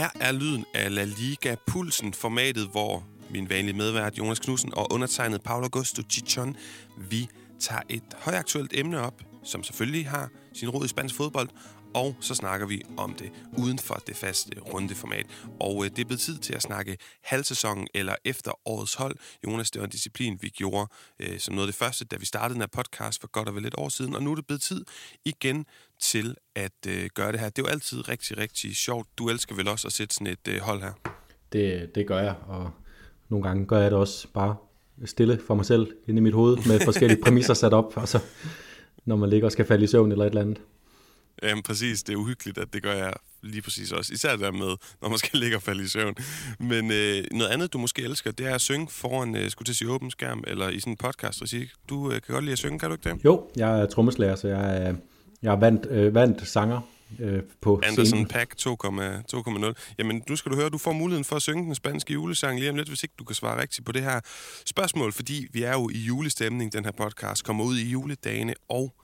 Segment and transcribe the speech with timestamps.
[0.00, 4.92] Her er lyden af La Liga Pulsen, formatet, hvor min vanlige medvært Jonas Knudsen og
[4.92, 6.56] undertegnet Paolo Augusto Chichon,
[6.98, 11.48] vi tager et højaktuelt emne op, som selvfølgelig har sin rod i spansk fodbold,
[11.94, 15.26] og så snakker vi om det uden for det faste rundeformat.
[15.60, 19.16] Og øh, det er blevet tid til at snakke halvsæsonen eller efter årets hold.
[19.44, 22.26] Jonas, det var en disciplin, vi gjorde øh, som noget af det første, da vi
[22.26, 24.14] startede den her podcast for godt og vel et år siden.
[24.14, 24.84] Og nu er det blevet tid
[25.24, 25.66] igen
[26.00, 27.48] til at øh, gøre det her.
[27.48, 29.08] Det er jo altid rigtig, rigtig sjovt.
[29.18, 30.92] Du elsker vel også at sætte sådan et øh, hold her?
[31.52, 32.70] Det, det gør jeg, og
[33.28, 34.56] nogle gange gør jeg det også bare
[35.04, 38.18] stille for mig selv inde i mit hoved med forskellige præmisser sat op, og så
[39.04, 40.60] når man ligger og skal falde i søvn eller et eller andet.
[41.42, 43.12] Jamen præcis, det er uhyggeligt, at det gør jeg
[43.42, 44.12] lige præcis også.
[44.12, 46.14] Især der med, når man skal ligge og falde i søvn.
[46.58, 49.72] Men øh, noget andet, du måske elsker, det er at synge foran, øh, skulle til
[49.72, 51.42] at sige åben skærm, eller i sådan en podcast.
[51.88, 53.24] Du øh, kan godt lide at synge, kan du ikke det?
[53.24, 54.94] Jo, jeg er trommeslager, så jeg er,
[55.42, 56.80] jeg vandt, øh, vandt sanger
[57.18, 58.26] øh, på Anderson scenen.
[58.26, 59.94] Pack 2,0.
[59.98, 62.70] Jamen, nu skal du høre, du får muligheden for at synge den spanske julesang lige
[62.70, 64.20] om lidt, hvis ikke du kan svare rigtigt på det her
[64.66, 68.94] spørgsmål, fordi vi er jo i julestemning, den her podcast kommer ud i juledagene, og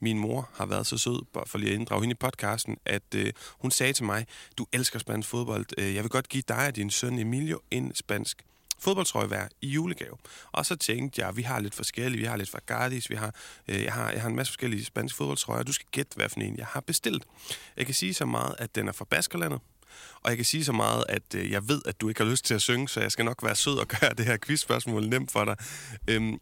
[0.00, 3.14] min mor har været så sød, bare for lige at inddrage hende i podcasten, at
[3.14, 4.26] øh, hun sagde til mig,
[4.58, 7.94] du elsker spansk fodbold, øh, jeg vil godt give dig og din søn Emilio en
[7.94, 8.42] spansk
[8.78, 10.16] fodboldtrøje hver i julegave.
[10.52, 13.34] Og så tænkte jeg, vi har lidt forskellige, vi har lidt Fagardis, vi har,
[13.68, 16.40] øh, jeg, har, jeg har en masse forskellige spanske fodboldtrøjer, du skal gætte, hvad for
[16.40, 17.24] en jeg har bestilt.
[17.76, 19.60] Jeg kan sige så meget, at den er fra Baskerlandet,
[20.22, 22.44] og jeg kan sige så meget, at øh, jeg ved, at du ikke har lyst
[22.44, 25.30] til at synge, så jeg skal nok være sød og gøre det her quizspørgsmål nemt
[25.30, 25.56] for dig.
[26.08, 26.40] Øhm,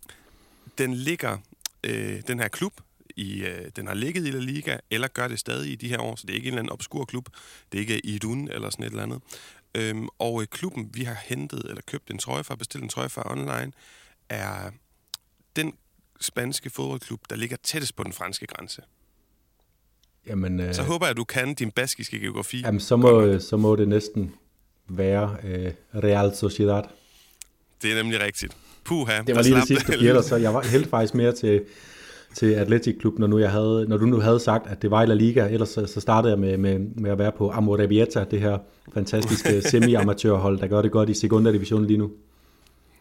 [0.79, 1.39] den ligger,
[1.85, 2.81] øh, den her klub,
[3.17, 6.01] i, øh, den har ligget i La Liga, eller gør det stadig i de her
[6.01, 7.29] år, så det er ikke en eller anden obskur klub.
[7.73, 9.23] Det er ikke Idun eller sådan et eller andet.
[9.75, 13.09] Øhm, og øh, klubben, vi har hentet eller købt en trøje fra, bestilt en trøje
[13.09, 13.73] fra online,
[14.29, 14.71] er
[15.57, 15.73] den
[16.21, 18.83] spanske fodboldklub, der ligger tættest på den franske grænse.
[20.27, 22.61] Jamen, øh, Så håber jeg, at du kan din baskiske geografi.
[22.61, 24.35] jamen, så, må, så må det næsten
[24.89, 26.83] være øh, Real Sociedad.
[27.83, 28.57] Det er nemlig rigtigt.
[28.85, 31.65] Puha, Det var lige det sidste, du så jeg var helt faktisk mere til,
[32.35, 35.03] til Atletic Klub, når, nu jeg havde, når du nu havde sagt, at det var
[35.03, 35.49] i La Liga.
[35.49, 38.59] Ellers så, så startede jeg med, med, med at være på Amorebieta, det her
[38.95, 42.11] fantastiske semi-amatørhold, der gør det godt i Segunda Division lige nu.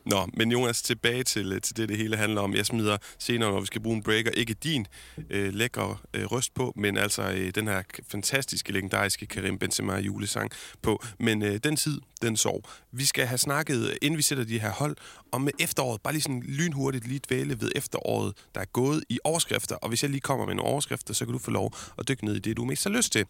[0.05, 2.55] Nå, men Jonas, tilbage til, øh, til det, det hele handler om.
[2.55, 4.87] Jeg smider senere, når vi skal bruge en breaker, ikke din
[5.29, 10.51] øh, lækre øh, røst på, men altså øh, den her fantastiske, legendariske Karim Benzema julesang
[10.81, 11.03] på.
[11.19, 12.61] Men øh, den tid, den sov.
[12.91, 14.95] Vi skal have snakket, inden vi sætter de her hold,
[15.31, 16.01] om med efteråret.
[16.01, 19.75] Bare lige sådan lynhurtigt lige dvæle ved efteråret, der er gået i overskrifter.
[19.75, 22.25] Og hvis jeg lige kommer med nogle overskrifter, så kan du få lov at dykke
[22.25, 23.25] ned i det, du mest har lyst til.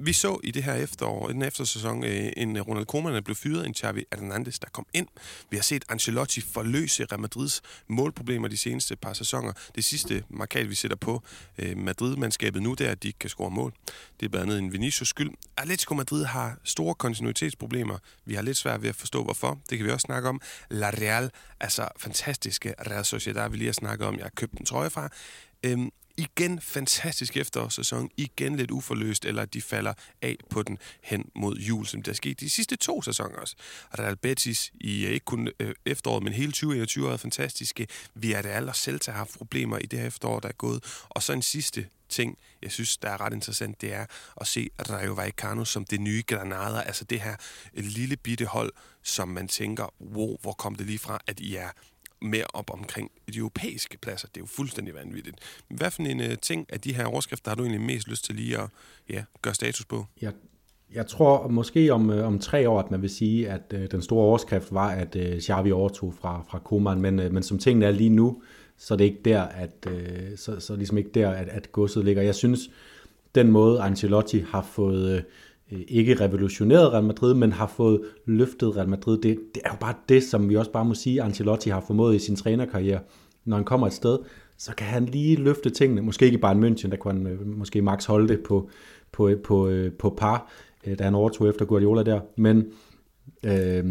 [0.00, 3.20] Vi så i det her efterår, i den eftersæson, øh, en øh, Ronald Koeman, der
[3.20, 5.06] blev fyret, en Xavi Hernandez, der kom ind.
[5.50, 9.52] Vi har set Ancelotti forløse Real Madrids målproblemer de seneste par sæsoner.
[9.74, 11.22] Det sidste markat, vi sætter på
[11.58, 13.72] øh, Madrid-mandskabet nu, det er, at de ikke kan score mål.
[14.20, 15.30] Det er blandt andet en Vinicius skyld.
[15.56, 17.98] Atletico Madrid har store kontinuitetsproblemer.
[18.24, 19.58] Vi har lidt svært ved at forstå, hvorfor.
[19.70, 20.40] Det kan vi også snakke om.
[20.70, 21.30] La Real,
[21.60, 24.16] altså fantastiske Real Sociedad, vi lige har snakket om.
[24.16, 25.08] Jeg har købt en trøje fra.
[25.62, 29.92] Øhm, igen fantastisk efterårssæson, igen lidt uforløst, eller de falder
[30.22, 33.56] af på den hen mod jul, som der er sket de sidste to sæsoner også.
[33.98, 37.86] Real Betis i øh, ikke kun øh, efteråret, men hele 2021 har været fantastiske.
[38.24, 40.84] alle og Celta har haft problemer i det her efterår, der er gået.
[41.08, 44.06] Og så en sidste ting, jeg synes, der er ret interessant, det er
[44.40, 47.36] at se Rayo Vallecano som det nye Granada, altså det her
[47.74, 51.70] lille bitte hold, som man tænker, wow, hvor kom det lige fra, at I er
[52.22, 54.28] mere op omkring de europæiske pladser.
[54.28, 55.36] Det er jo fuldstændig vanvittigt.
[55.68, 58.24] Men hvad for en uh, ting af de her overskrifter har du egentlig mest lyst
[58.24, 58.68] til lige at
[59.10, 60.06] ja, gøre status på?
[60.22, 60.32] Jeg,
[60.94, 64.02] jeg tror måske om, øh, om tre år, at man vil sige, at øh, den
[64.02, 67.86] store overskrift var, at øh, Xavi overtog fra, fra Koeman, men, øh, men som tingene
[67.86, 68.42] er lige nu,
[68.76, 72.04] så er det ikke der, at, øh, så, så ligesom ikke der, at, at godset
[72.04, 72.22] ligger.
[72.22, 72.70] Jeg synes,
[73.34, 75.16] den måde Ancelotti har fået...
[75.16, 75.22] Øh,
[75.72, 79.18] Øh, ikke revolutioneret Real Madrid, men har fået løftet Real Madrid.
[79.18, 82.16] Det, det er jo bare det, som vi også bare må sige, Ancelotti har formået
[82.16, 83.00] i sin trænerkarriere.
[83.44, 84.18] Når han kommer et sted,
[84.58, 86.02] så kan han lige løfte tingene.
[86.02, 88.70] Måske ikke bare en München, der kunne han øh, måske max holde det på,
[89.12, 90.50] på, øh, på, på par,
[90.98, 92.20] da han overtog efter Guardiola der.
[92.36, 92.66] Men,
[93.42, 93.84] øh,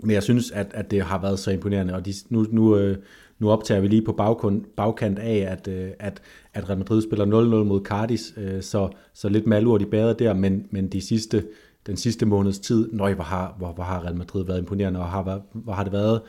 [0.00, 2.96] men jeg synes, at, at det har været så imponerende, og de, nu, nu, øh,
[3.38, 6.22] nu optager vi lige på bagkant, bagkant af, at, øh, at,
[6.54, 10.34] at Real Madrid spiller 0-0 mod Cardis, øh, så, så lidt malurt i bæret der,
[10.34, 11.44] men, men de sidste,
[11.86, 15.06] den sidste måneds tid, nøj, hvor har, hvor, hvor har Real Madrid været imponerende, og
[15.06, 16.20] har, hvor har det været,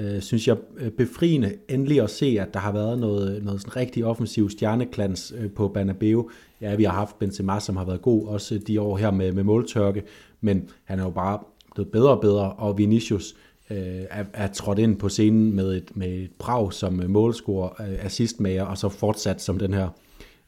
[0.00, 3.76] øh, synes jeg, øh, befriende endelig at se, at der har været noget, noget sådan
[3.76, 6.30] rigtig offensiv stjerneklans på Banabeo.
[6.60, 9.44] Ja, vi har haft Benzema, som har været god også de år her med, med
[9.44, 10.02] måltørke,
[10.40, 11.38] men han er jo bare
[11.74, 13.34] blevet bedre og bedre, og Vinicius
[13.70, 17.82] øh, er, er trådt ind på scenen med et, med et brag som øh, målscorer,
[17.88, 19.88] øh, assistmager, og så fortsat som den her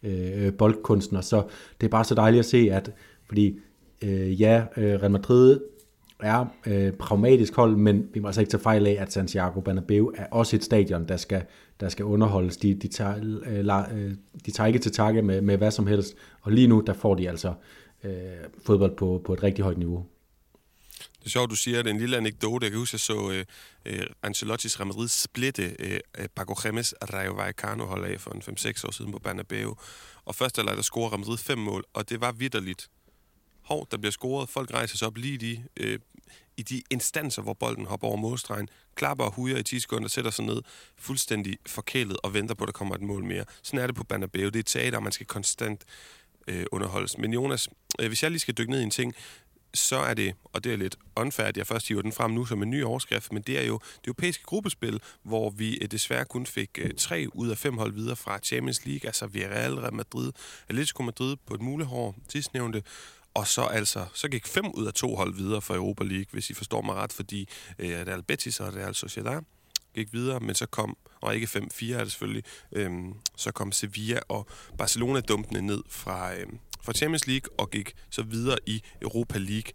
[0.03, 1.21] øh, øh, boldkunstner.
[1.21, 1.43] Så
[1.81, 2.93] det er bare så dejligt at se, at
[3.27, 3.59] fordi
[4.03, 5.61] øh, ja, øh, Real Madrid
[6.21, 10.12] er øh, pragmatisk hold, men vi må altså ikke tage fejl af, at Santiago Bernabeu
[10.17, 11.43] er også et stadion, der skal,
[11.81, 12.57] der skal underholdes.
[12.57, 13.15] De, de, tager,
[13.47, 14.15] øh, la, øh,
[14.47, 17.15] de tager ikke til takke med, med hvad som helst, og lige nu, der får
[17.15, 17.53] de altså
[18.05, 18.11] øh,
[18.67, 20.05] fodbold på, på et rigtig højt niveau.
[21.26, 22.64] Det er sjovt, du siger, at det er en lille anekdote.
[22.64, 23.44] Jeg kan huske, at jeg så øh,
[23.84, 28.43] øh Ancelotti's Real Madrid splitte øh, øh Paco Gemes Rayo Vallecano hold af for en
[28.43, 29.76] 5-6 år siden på Bernabeu.
[30.25, 32.90] Og først der scorede Real Madrid fem mål, og det var vidderligt
[33.61, 35.99] hov, der bliver scoret, folk rejser sig op lige de, øh,
[36.56, 40.31] i de instanser, hvor bolden hopper over målstregen, klapper og hujer i 10 sekunder, sætter
[40.31, 40.62] sig ned,
[40.96, 43.44] fuldstændig forkælet og venter på, at der kommer et mål mere.
[43.62, 44.46] Sådan er det på Bernabeu.
[44.46, 45.84] Det er et teater, man skal konstant
[46.49, 47.19] øh, underholdes.
[47.19, 47.69] Men Jonas,
[48.00, 49.14] øh, hvis jeg lige skal dykke ned i en ting,
[49.76, 52.44] så er det, og det er lidt unfair, at jeg først hiver den frem nu
[52.44, 56.25] som en ny overskrift, men det er jo det europæiske gruppespil, hvor vi eh, desværre
[56.25, 59.94] kun fik eh, tre ud af fem hold videre fra Champions League, altså Villarreal, Real
[59.94, 60.32] Madrid,
[60.69, 62.82] Atletico Madrid på et mulehår, sidstnævnte,
[63.34, 66.50] og så altså, så gik fem ud af to hold videre fra Europa League, hvis
[66.50, 69.43] I forstår mig ret, fordi øh, Real Betis og Real Sociedad
[69.96, 74.20] gik videre, men så kom, og ikke 5-4 er det selvfølgelig, øhm, så kom Sevilla
[74.28, 74.46] og
[74.78, 79.73] Barcelona dumpende ned fra, øhm, fra Champions League og gik så videre i Europa League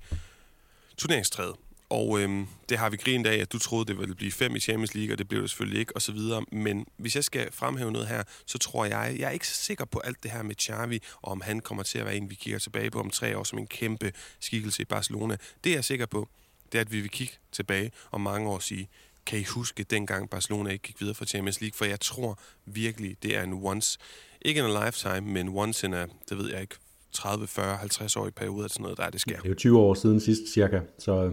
[0.97, 1.55] turneringstræet.
[1.89, 4.59] Og øhm, det har vi grint af, at du troede, det ville blive fem i
[4.59, 6.17] Champions League, og det blev det selvfølgelig ikke, osv.
[6.51, 9.85] Men hvis jeg skal fremhæve noget her, så tror jeg, jeg er ikke så sikker
[9.85, 12.35] på alt det her med Xavi, og om han kommer til at være en, vi
[12.35, 15.37] kigger tilbage på om tre år som en kæmpe skikkelse i Barcelona.
[15.63, 16.29] Det er jeg sikker på,
[16.71, 18.89] det er, at vi vil kigge tilbage om mange år og sige,
[19.25, 21.77] kan I huske dengang Barcelona ikke gik videre fra Champions League?
[21.77, 23.99] For jeg tror virkelig, det er en once,
[24.41, 26.75] ikke en a lifetime, men once in a, det ved jeg ikke,
[27.11, 29.35] 30, 40, 50 år i periode, sådan noget, der er det sker.
[29.35, 31.31] Det er jo 20 år siden sidst cirka, så øh,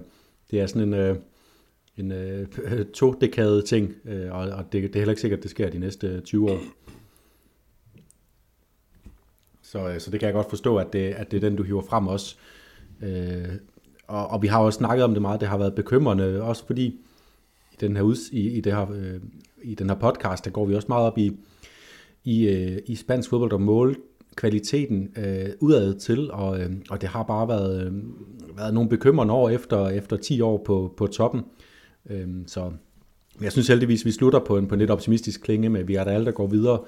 [0.50, 1.16] det er sådan en, øh,
[1.96, 2.46] en øh,
[2.94, 5.70] to dekade ting, øh, og, og det, det er heller ikke sikkert, at det sker
[5.70, 6.60] de næste øh, 20 år.
[9.62, 11.62] Så, øh, så det kan jeg godt forstå, at det, at det er den, du
[11.62, 12.36] hiver frem også.
[13.02, 13.48] Øh,
[14.06, 16.86] og, og vi har også snakket om det meget, det har været bekymrende, også fordi
[17.72, 19.20] i den her, uds, i, i det her, øh,
[19.62, 21.36] i den her podcast, der går vi også meget op i,
[22.24, 23.96] i, øh, i spansk fodbold og mål
[24.38, 27.92] kvaliteten øh, udad til, og, øh, og det har bare været, øh,
[28.56, 31.42] været nogle bekymrende år efter, efter 10 år på, på toppen.
[32.10, 32.72] Øh, så
[33.40, 35.94] jeg synes heldigvis, vi slutter på en, på en lidt optimistisk klinge med, at vi
[35.94, 36.80] er der alle, der går videre.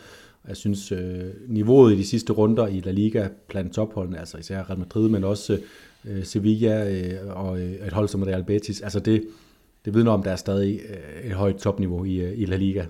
[0.48, 4.62] Jeg synes, øh, niveauet i de sidste runder i La Liga blandt topholdene, altså især
[4.62, 5.60] Real Madrid, men også
[6.04, 9.28] øh, Sevilla øh, og øh, et hold som Real Betis, altså det,
[9.84, 12.86] det vidner om, der er stadig øh, et højt topniveau i, øh, i La Liga.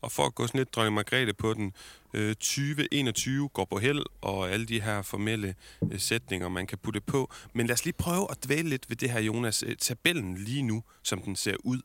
[0.00, 1.72] Og for at gå sådan lidt dronning Margrethe på den,
[2.14, 5.54] øh, 2021 går på held, og alle de her formelle
[5.92, 7.30] øh, sætninger, man kan putte på.
[7.54, 9.62] Men lad os lige prøve at dvæle lidt ved det her, Jonas.
[9.66, 11.80] Øh, tabellen lige nu, som den ser ud.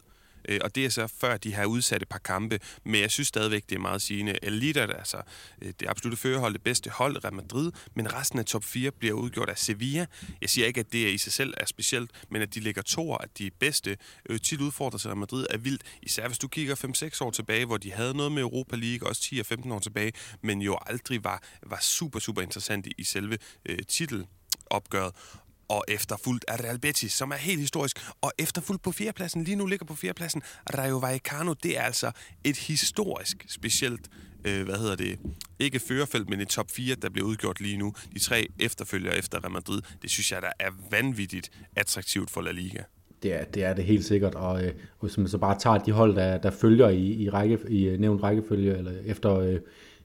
[0.50, 2.60] Øh, og det er så før de har udsat et par kampe.
[2.84, 4.40] Men jeg synes stadigvæk, det er meget sigende.
[4.42, 5.22] Elite altså
[5.62, 9.14] øh, det absolutte førerhold, det bedste hold, Real Madrid, men resten af top 4 bliver
[9.14, 10.06] udgjort af Sevilla.
[10.42, 13.16] Jeg siger ikke, at det i sig selv er specielt, men at de ligger to
[13.16, 13.98] at de bedste
[14.30, 15.82] øh, tit udfordrer sig Real Madrid er vildt.
[16.02, 16.76] Især hvis du kigger
[17.22, 20.14] 5-6 år tilbage, hvor de havde noget med Europa League, også 10 15 år tilbage,
[20.42, 25.14] men jo aldrig var, var super, super interessant i, selve øh, titelopgøret
[25.74, 29.66] og efterfulgt af Real Betis, som er helt historisk, og efterfulgt på fjerdepladsen, lige nu
[29.66, 30.42] ligger på fjerdepladsen,
[30.78, 32.12] Rayo Vallecano, det er altså
[32.44, 34.10] et historisk specielt,
[34.46, 35.20] øh, hvad hedder det,
[35.60, 37.94] ikke førerfelt, men et top 4, der bliver udgjort lige nu.
[38.14, 42.52] De tre efterfølgere efter Real Madrid, det synes jeg, der er vanvittigt attraktivt for La
[42.52, 42.84] Liga.
[43.24, 45.92] Det er, det er det helt sikkert, og øh, hvis man så bare tager de
[45.92, 49.60] hold, der, der følger i, i, række, i øh, nævnt rækkefølge, eller efter Øh,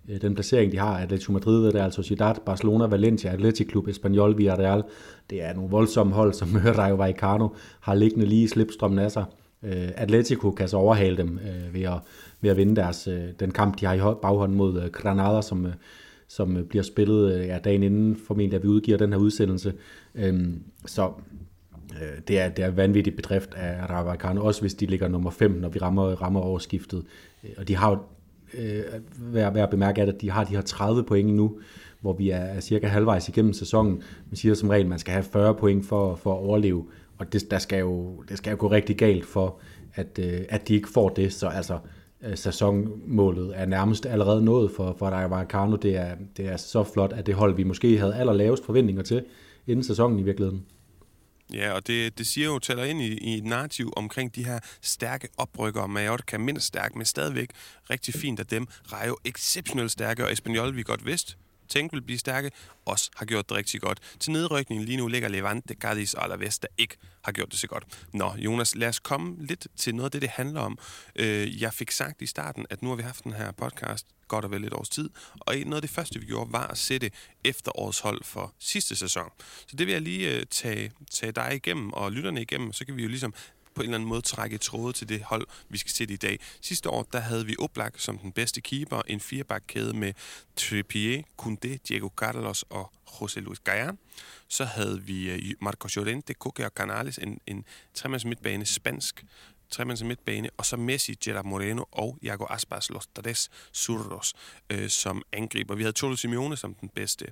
[0.08, 4.82] Øh, den placering, de har, Atletico Madrid, Real Sociedad, Barcelona, Valencia, Athletic Club, Espanyol, Villarreal,
[5.30, 6.48] det er nogle voldsomme hold, som
[6.78, 7.48] Rayo Vallecano
[7.80, 9.24] har liggende lige i slipstrømmen af øh, sig.
[9.96, 11.98] Atletico kan så overhale dem øh, ved, at,
[12.40, 13.08] ved at vinde deres,
[13.40, 15.66] den kamp, de har i baghånden mod Granada, som,
[16.28, 19.72] som bliver spillet ja, dagen inden, formentlig at vi udgiver den her udsendelse.
[20.14, 21.12] Øhm, så
[22.28, 25.50] det er, det er vanvittigt bedrift af Rayo Vallecano, også hvis de ligger nummer 5,
[25.50, 27.04] når vi rammer, rammer overskiftet.
[27.56, 27.98] Og de har jo
[28.54, 28.82] øh,
[29.18, 31.58] værd, værd at bemærke, at de har de her 30 point nu,
[32.00, 34.02] hvor vi er, cirka halvvejs igennem sæsonen.
[34.30, 36.84] Man siger som regel, at man skal have 40 point for, for at overleve,
[37.18, 39.58] og det, der skal jo, det skal jo gå rigtig galt for,
[39.94, 41.32] at, øh, at de ikke får det.
[41.32, 41.78] Så altså,
[42.24, 45.76] øh, sæsonmålet er nærmest allerede nået for, for Rayo Vallecano.
[45.76, 49.24] Det er, det er så flot, at det hold, vi måske havde allerlavest forventninger til
[49.66, 50.64] inden sæsonen i virkeligheden.
[51.52, 54.60] Ja, og det, det siger jo, taler ind i, i et narrativ omkring de her
[54.82, 55.86] stærke oprykker.
[55.86, 57.50] Mallorca mindst stærk, men stadigvæk
[57.90, 58.66] rigtig fint af dem.
[58.92, 61.36] Rayo exceptionelt stærke, og Espanyol, vi godt vidst,
[61.68, 62.50] tænkte ville blive stærke,
[62.84, 63.98] også har gjort det rigtig godt.
[64.20, 67.66] Til nedrykningen lige nu ligger Levante, Cadiz og Alaves, der ikke har gjort det så
[67.66, 67.84] godt.
[68.12, 70.78] Nå, Jonas, lad os komme lidt til noget af det, det handler om.
[71.16, 74.44] Øh, jeg fik sagt i starten, at nu har vi haft den her podcast godt
[74.44, 77.10] og vel et års tid, og noget af det første, vi gjorde, var at sætte
[77.44, 79.30] efterårshold for sidste sæson.
[79.66, 82.96] Så det vil jeg lige øh, tage, tage dig igennem og lytterne igennem, så kan
[82.96, 83.34] vi jo ligesom
[83.74, 86.38] på en eller anden måde trække tråde til det hold, vi skal sætte i dag.
[86.60, 90.12] Sidste år, der havde vi Oblak som den bedste keeper, en firebakkæde med
[90.56, 93.98] Trippier, Koundé, Diego Carlos og José Luis Gallan.
[94.48, 99.24] Så havde vi øh, Marcos Llorente, Koke og Canales, en, en tremands midtbane spansk
[99.70, 104.34] tremands midtbane, og så Messi, Gerard Moreno og Iago Aspas, Los Tres Zurros,
[104.70, 105.74] øh, som angriber.
[105.74, 107.26] Vi havde Cholo Simeone som den bedste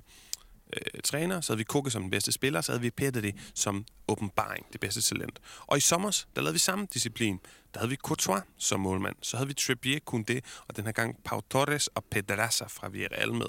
[0.73, 3.85] øh, træner, så havde vi Koke som den bedste spiller, så havde vi Pedri som
[4.07, 5.39] åbenbaring, det bedste talent.
[5.61, 7.39] Og i sommer, der lavede vi samme disciplin.
[7.73, 11.23] Der havde vi Courtois som målmand, så havde vi Trippier, Koundé, og den her gang
[11.23, 13.47] Pau Torres og Pedraza fra Villarreal med.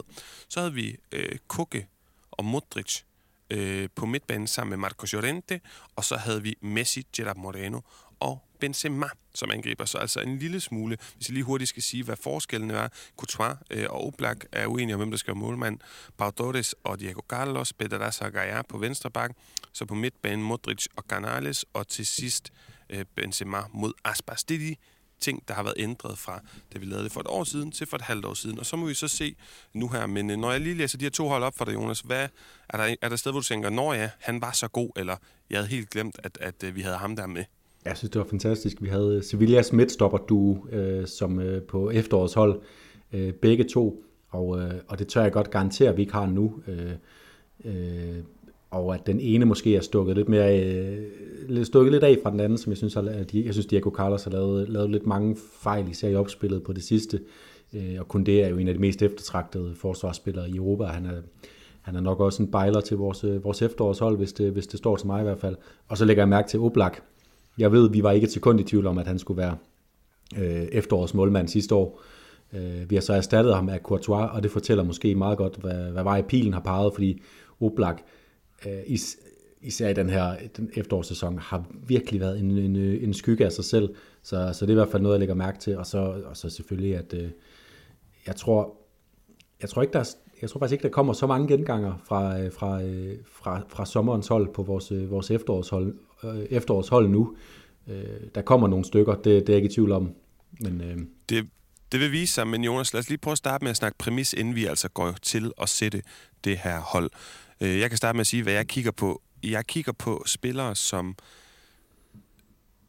[0.49, 1.89] Så havde vi øh, Koke
[2.31, 3.03] og Modric
[3.51, 5.61] øh, på midtbanen sammen med Marcos Llorente,
[5.97, 7.81] og så havde vi Messi, Gerard Moreno
[8.21, 9.85] og Benzema som angriber.
[9.85, 12.89] Så altså en lille smule, hvis jeg lige hurtigt skal sige, hvad forskellen er.
[13.17, 15.79] Courtois øh, og Oblak er uenige om, hvem der skal være målmand.
[16.19, 19.31] Pau Torres og Diego Carlos, Pedraza og Gaia på venstre bak.
[19.73, 22.53] Så på midtbanen Modric og Canales, og til sidst
[22.91, 24.45] øh, Benzema mod Aspas.
[24.45, 24.77] Det er de
[25.21, 26.41] ting, der har været ændret fra,
[26.73, 28.59] da vi lavede det for et år siden til for et halvt år siden.
[28.59, 29.37] Og så må vi så se
[29.75, 30.07] nu her.
[30.07, 32.29] Men øh, når jeg lige læser de her to hold op for dig, Jonas, hvad,
[32.69, 34.91] er, der, er der et sted, hvor du tænker, når ja, han var så god,
[34.97, 35.17] eller
[35.51, 37.45] jeg havde helt glemt, at, at, at vi havde ham der med?
[37.89, 38.83] Jeg synes, det var fantastisk.
[38.83, 42.61] Vi havde Sevillas midtstopper du øh, som øh, på efterårshold,
[43.13, 46.27] øh, begge to, og, øh, og det tør jeg godt garantere, at vi ikke har
[46.27, 46.55] nu.
[46.69, 46.93] Øh,
[47.65, 48.23] øh,
[48.71, 52.41] og at den ene måske er stukket lidt mere øh, stukket lidt af fra den
[52.41, 55.89] anden, som jeg synes, at jeg synes Diego Carlos har lavet, lavet lidt mange fejl,
[55.91, 57.21] især i opspillet på det sidste.
[57.75, 60.85] Øh, og kun det er jo en af de mest eftertragtede forsvarsspillere i Europa.
[60.85, 61.21] Han er,
[61.83, 64.79] han er nok også en bejler til vores, øh, vores efterårshold, hvis det, hvis det
[64.79, 65.57] står til mig i hvert fald.
[65.89, 67.03] Og så lægger jeg mærke til Oblak,
[67.59, 69.57] jeg ved, vi var ikke et sekund i tvivl om, at han skulle være
[70.39, 72.03] øh, efterårets målmand sidste år.
[72.53, 75.91] Øh, vi har så erstattet ham af Courtois, og det fortæller måske meget godt, hvad,
[75.91, 77.23] hvad vej pilen har peget, fordi
[77.61, 78.03] Oblak,
[78.67, 79.17] øh, is,
[79.63, 83.65] især i den her den efterårssæson, har virkelig været en, en, en skygge af sig
[83.65, 83.95] selv.
[84.23, 85.79] Så, så det er i hvert fald noget, jeg lægger mærke til.
[85.79, 87.31] Og så, og så selvfølgelig, at øh,
[88.27, 88.77] jeg tror,
[89.63, 92.41] jeg tror ikke, der er, jeg tror faktisk ikke, der kommer så mange genganger fra,
[92.41, 95.95] øh, fra, øh, fra, fra sommerens hold på vores, øh, vores efterårshold,
[96.51, 97.37] efterårshold nu.
[98.35, 100.15] Der kommer nogle stykker, det, det er jeg ikke i tvivl om.
[100.61, 101.49] Men, det,
[101.93, 103.99] det vil vise sig, men Jonas, lad os lige prøve at starte med at snakke
[103.99, 106.03] præmis, inden vi altså går til at sætte
[106.45, 107.11] det her hold.
[107.61, 109.23] Jeg kan starte med at sige, hvad jeg kigger på.
[109.43, 111.17] Jeg kigger på spillere, som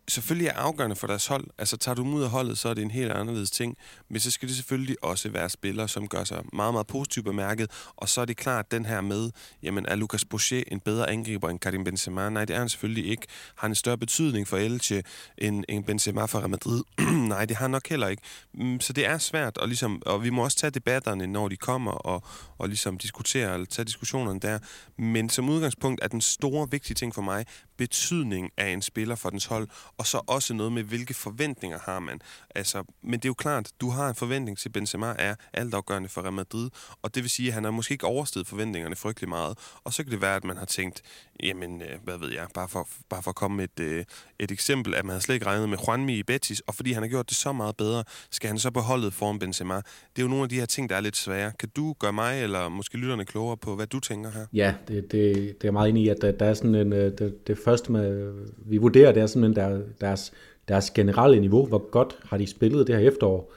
[0.09, 1.47] selvfølgelig er afgørende for deres hold.
[1.57, 3.77] Altså tager du dem ud af holdet, så er det en helt anderledes ting.
[4.09, 7.71] Men så skal det selvfølgelig også være spillere, som gør sig meget, meget positivt bemærket.
[7.95, 9.31] Og så er det klart, den her med,
[9.63, 12.29] jamen er Lucas Boucher en bedre angriber end Karim Benzema?
[12.29, 13.27] Nej, det er han selvfølgelig ikke.
[13.55, 15.03] Har han en større betydning for Elche
[15.37, 16.83] end, end Benzema for Real Madrid?
[17.33, 18.23] Nej, det har han nok heller ikke.
[18.53, 21.57] Mm, så det er svært, og, ligesom, og vi må også tage debatterne, når de
[21.57, 22.23] kommer, og,
[22.57, 24.59] og ligesom diskutere, eller tage diskussionerne der.
[24.97, 27.45] Men som udgangspunkt er den store, vigtige ting for mig,
[27.79, 29.67] betydning af en spiller for dens hold,
[29.97, 32.19] og så også noget med, hvilke forventninger har man.
[32.55, 36.21] Altså, men det er jo klart, du har en forventning til Benzema er altafgørende for
[36.21, 36.69] Real Madrid,
[37.01, 40.03] og det vil sige, at han har måske ikke oversteget forventningerne frygtelig meget, og så
[40.03, 41.01] kan det være, at man har tænkt,
[41.43, 44.05] jamen, øh, hvad ved jeg, bare for, bare for at komme med et, øh,
[44.39, 47.03] et eksempel, at man har slet ikke regnet med Juanmi i Betis, og fordi han
[47.03, 49.75] har gjort det så meget bedre, skal han så på holdet foran Benzema.
[49.75, 51.51] Det er jo nogle af de her ting, der er lidt svære.
[51.59, 54.45] Kan du gøre mig, eller måske lytterne klogere på, hvad du tænker her?
[54.53, 57.17] Ja, det, det, det er meget enig i, at der, der er sådan en, øh,
[57.17, 60.33] det, det første, med, vi vurderer, det er simpelthen der, deres,
[60.67, 63.53] deres generelle niveau, hvor godt har de spillet det her efterår,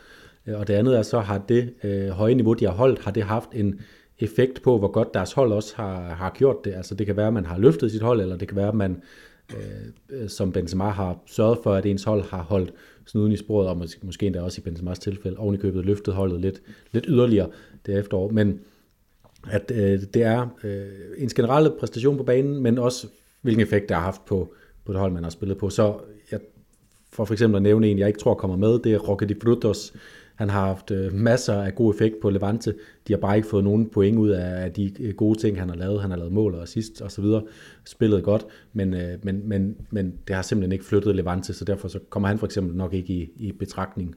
[0.47, 3.11] øh, og det andet er så, har det øh, høje niveau, de har holdt, har
[3.11, 3.81] det haft en
[4.19, 6.75] effekt på, hvor godt deres hold også har, har gjort det.
[6.75, 8.75] Altså det kan være, at man har løftet sit hold, eller det kan være, at
[8.75, 9.03] man
[9.57, 12.73] øh, øh, som Benzema har sørget for, at ens hold har holdt
[13.07, 16.15] snuden i sporet, og måske, måske endda også i Benzemas tilfælde, ovenikøbet i købet løftet
[16.15, 17.49] holdet lidt, lidt yderligere
[17.87, 18.31] det efterår.
[18.31, 18.61] Men
[19.51, 20.87] at øh, det er øh,
[21.19, 23.07] en generelle præstation på banen, men også
[23.43, 25.71] hvilken effekt det har haft på, på det hold, man har spillet på.
[25.71, 25.99] Så
[26.31, 26.41] jeg,
[27.13, 29.35] for for eksempel at nævne en, jeg ikke tror kommer med, det er Roque de
[29.43, 29.93] Frutos,
[30.35, 32.75] han har haft øh, masser af god effekt på Levante.
[33.09, 35.77] De har bare ikke fået nogen point ud af de øh, gode ting, han har
[35.77, 36.01] lavet.
[36.01, 37.43] Han har lavet mål og assist og så videre.
[37.85, 41.89] Spillet godt, men, øh, men, men, men det har simpelthen ikke flyttet Levante, så derfor
[41.89, 44.15] så kommer han for eksempel nok ikke i, i betragtning.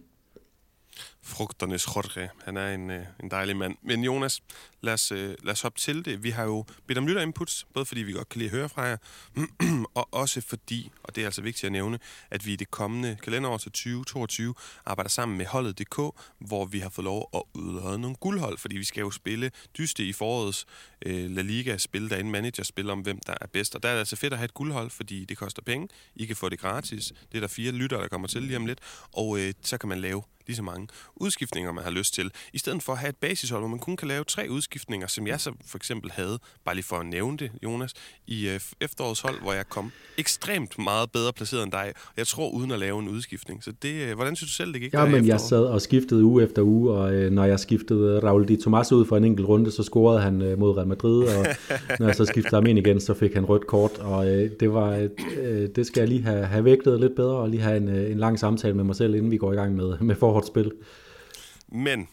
[1.26, 2.30] Frugternes Jorge.
[2.44, 3.76] Han er en, øh, en dejlig mand.
[3.82, 4.42] Men Jonas,
[4.82, 6.24] lad os, øh, lad os hoppe til det.
[6.24, 8.82] Vi har jo bedt om lytterinputs, både fordi vi godt kan lide at høre fra
[8.82, 8.98] jer,
[10.00, 12.00] og også fordi, og det er altså vigtigt at nævne,
[12.32, 14.54] at vi i det kommende kalenderår til 2022
[14.86, 15.96] arbejder sammen med holdet.dk,
[16.40, 20.06] hvor vi har fået lov at udlade nogle guldhold, fordi vi skal jo spille dyste
[20.06, 20.66] i forårets
[21.06, 23.76] øh, La Liga-spil, der en manager-spil om, hvem der er bedst.
[23.76, 25.88] Og der er det altså fedt at have et guldhold, fordi det koster penge.
[26.16, 27.14] I kan få det gratis.
[27.32, 28.80] Det er der fire lytter, der kommer til lige om lidt.
[29.14, 32.32] Og øh, så kan man lave lige så mange udskiftninger, man har lyst til.
[32.54, 35.28] I stedet for at have et basishold, hvor man kun kan lave tre udskiftninger, som
[35.28, 37.94] jeg så for eksempel havde, bare lige for at nævne det, Jonas,
[38.28, 41.94] i øh, efterårets hold, hvor jeg kom ekstremt meget bedre placeret end dig.
[42.18, 43.64] Jeg tror uden at lave en udskiftning.
[43.64, 44.94] Så det, øh, hvordan synes du selv, det gik?
[44.94, 48.48] Ja, men jeg sad og skiftede uge efter uge, og øh, når jeg skiftede Raul
[48.48, 51.46] Di Tomas ud for en enkelt runde, så scorede han øh, mod Real Madrid, og
[52.00, 54.74] når jeg så skiftede ham ind igen, så fik han rødt kort, og øh, det
[54.74, 55.08] var,
[55.42, 58.12] øh, det skal jeg lige have, have vægtet lidt bedre, og lige have en, øh,
[58.12, 60.72] en lang samtale med mig selv, inden vi går i gang med, med forhåndsspil.
[61.68, 62.08] Men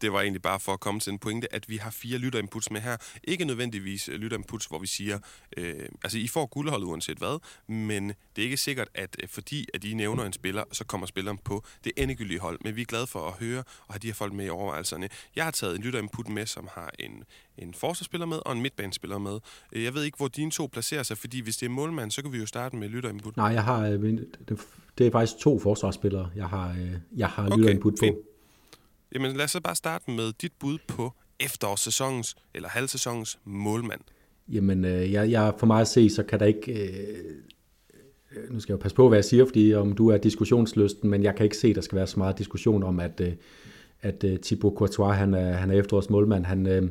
[0.00, 2.70] det var egentlig bare for at komme til en pointe, at vi har fire lytterinputs
[2.70, 2.96] med her.
[3.24, 5.18] Ikke nødvendigvis øh, lytterinputs, hvor vi siger,
[5.56, 9.66] øh, altså I får guldholdet uanset hvad, men det er ikke sikkert, at øh, fordi
[9.74, 12.58] at I nævner en spiller, så kommer spilleren på det endegyldige hold.
[12.64, 15.08] Men vi er glade for at høre og have de her folk med i overvejelserne.
[15.36, 17.24] Jeg har taget en lytterinput med, som har en,
[17.58, 19.40] en forsvarsspiller med og en midtbanespiller med.
[19.72, 22.22] Øh, jeg ved ikke, hvor dine to placerer sig, fordi hvis det er målmand, så
[22.22, 23.36] kan vi jo starte med lytterinput.
[23.36, 24.00] Nej, jeg har, øh,
[24.98, 26.76] det er faktisk to forsvarsspillere, jeg har,
[27.16, 28.04] jeg har okay, lytterinput på.
[28.04, 28.16] Fint.
[29.14, 34.00] Jamen lad os så bare starte med dit bud på efterårssæsonens eller halvsæsonens målmand.
[34.48, 36.72] Jamen, øh, jeg, jeg, for mig at se, så kan der ikke...
[36.72, 37.34] Øh,
[38.50, 41.22] nu skal jeg jo passe på, hvad jeg siger, fordi om du er diskussionslysten, men
[41.22, 43.32] jeg kan ikke se, der skal være så meget diskussion om, at, øh,
[44.02, 46.44] at uh, Thibaut Courtois, han er, han er efterårs målmand.
[46.44, 46.90] Han, øh,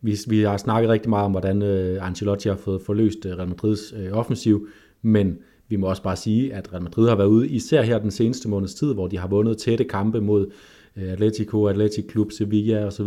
[0.00, 3.48] vi, vi har snakket rigtig meget om, hvordan øh, Ancelotti har fået forløst øh, Real
[3.48, 4.68] Madrids øh, offensiv,
[5.02, 8.10] men vi må også bare sige, at Real Madrid har været ude, især her den
[8.10, 10.50] seneste måneds tid, hvor de har vundet tætte kampe mod
[10.96, 13.06] øh, Atletico, Atletic Club, Sevilla osv.,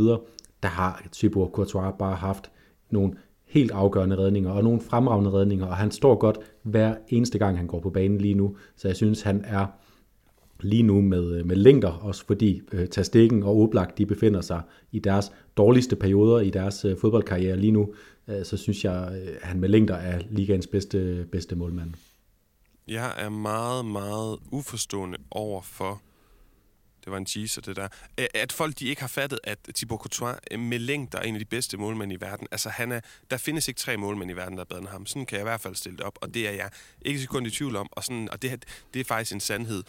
[0.63, 2.51] der har Thibaut Courtois bare haft
[2.89, 3.13] nogle
[3.45, 7.67] helt afgørende redninger, og nogle fremragende redninger, og han står godt hver eneste gang, han
[7.67, 8.55] går på banen lige nu.
[8.75, 9.65] Så jeg synes, han er
[10.61, 14.61] lige nu med, øh, med længder, også fordi øh, Tastikken og Oblak, de befinder sig
[14.91, 17.93] i deres dårligste perioder i deres øh, fodboldkarriere lige nu,
[18.27, 21.93] øh, så synes jeg, øh, han med længder er ligaens bedste, bedste målmand.
[22.91, 26.01] Jeg er meget, meget uforstående over for
[27.03, 27.87] det var en teaser, det der.
[28.33, 31.39] At folk de ikke har fattet, at Thibaut Courtois øh, med længder er en af
[31.39, 32.47] de bedste målmænd i verden.
[32.51, 32.99] Altså, han er,
[33.31, 35.05] der findes ikke tre målmænd i verden, der er bedre end ham.
[35.05, 36.69] Sådan kan jeg i hvert fald stille det op, og det er jeg
[37.01, 37.89] ikke sekund i tvivl om.
[37.91, 39.83] Og, sådan, og det, det er faktisk en sandhed.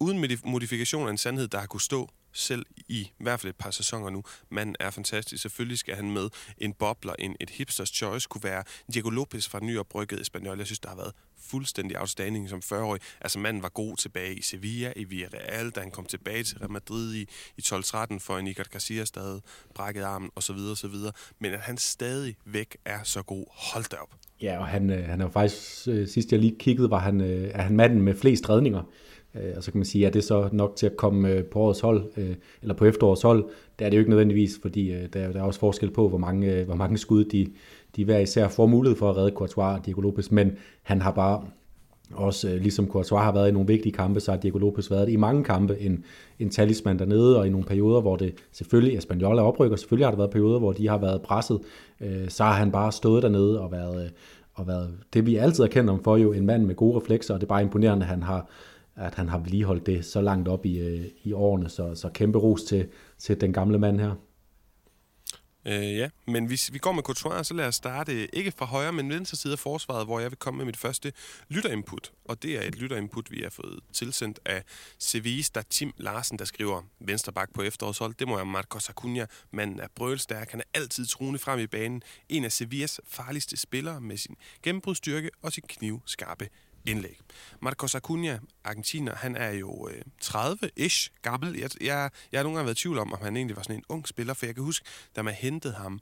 [0.00, 3.56] Uden modifikation af en sandhed, der har kunne stå selv i, i hvert fald et
[3.56, 4.22] par sæsoner nu.
[4.50, 5.42] Manden er fantastisk.
[5.42, 9.60] Selvfølgelig skal han med en bobler, en, et hipsters choice, kunne være Diego Lopez fra
[9.62, 10.58] nyopbrykket Espanyol.
[10.58, 13.00] Jeg synes, der har været fuldstændig outstanding som 40-årig.
[13.20, 16.70] Altså manden var god tilbage i Sevilla, i Villarreal, da han kom tilbage til Real
[16.70, 17.22] Madrid i,
[17.56, 19.40] i 12-13, for en Iker Casillas, der havde
[19.74, 20.56] brækket armen osv.
[20.72, 20.94] osv.
[21.38, 24.14] Men at han stadig væk er så god, hold da op.
[24.42, 27.50] Ja, og han, øh, han er faktisk, øh, sidst jeg lige kiggede, var han, øh,
[27.54, 28.82] er han manden med flest redninger.
[29.56, 32.10] Og så kan man sige, at det så nok til at komme på årets hold,
[32.62, 33.44] eller på efterårets hold,
[33.78, 36.64] det er det jo ikke nødvendigvis, fordi der, der er også forskel på, hvor mange,
[36.64, 37.52] hvor mange skud de,
[37.96, 41.10] de hver især får mulighed for at redde Courtois og Diego Lopez, men han har
[41.10, 41.42] bare
[42.14, 45.08] også øh, ligesom Courtois har været i nogle vigtige kampe, så har Diego Lopez været
[45.08, 45.78] i mange kampe.
[45.78, 46.04] En,
[46.38, 50.10] en talisman dernede, og i nogle perioder, hvor det selvfølgelig, Espanyol er oprykker, selvfølgelig har
[50.10, 51.60] der været perioder, hvor de har været presset,
[52.00, 54.10] øh, så har han bare stået dernede og været, øh,
[54.54, 57.34] og været det, vi altid har kendt om for, jo en mand med gode reflekser,
[57.34, 58.48] og det er bare imponerende, at han har,
[58.96, 60.80] at han har vedligeholdt det så langt op i,
[61.24, 62.86] i årene, så, så kæmpe ros til,
[63.18, 64.14] til den gamle mand her.
[65.68, 68.66] Øh, ja, men hvis vi går med Courtois, så lad os starte øh, ikke fra
[68.66, 71.12] højre, men venstre side af forsvaret, hvor jeg vil komme med mit første
[71.48, 72.12] lytterinput.
[72.24, 74.64] Og det er et lytterinput, vi har fået tilsendt af
[74.98, 78.14] Sevis, der Tim Larsen, der skriver venstre bak på efterårshold.
[78.14, 79.26] Det må være Marcos Acuna.
[79.50, 82.02] Manden er brølstærk, han er altid truende frem i banen.
[82.28, 86.48] En af Sevillas farligste spillere med sin gennembrudstyrke og sin knivskarpe
[86.86, 87.18] indlæg.
[87.60, 91.58] Marcos Acuna, argentiner, han er jo øh, 30-ish gammel.
[91.58, 93.76] Jeg, jeg, jeg har nogle gange været i tvivl om, om han egentlig var sådan
[93.76, 94.86] en ung spiller, for jeg kan huske,
[95.16, 96.00] da man hentede ham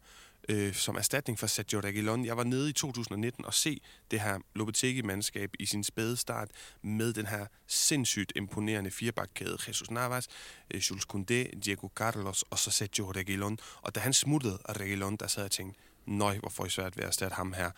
[0.48, 2.24] øh, som erstatning for Sergio Reguilon.
[2.24, 6.50] Jeg var nede i 2019 og se det her Lopetegi-mandskab i sin spæde start
[6.82, 9.58] med den her sindssygt imponerende firebakkæde.
[9.68, 10.28] Jesus Navas,
[10.70, 13.58] øh, Jules Koundé, Diego Carlos og så Sergio Reguilon.
[13.82, 16.70] Og da han smuttede af Reguilon, der sad jeg og tænkte, nøj, hvor får I
[16.70, 17.70] svært ved at erstatte ham her.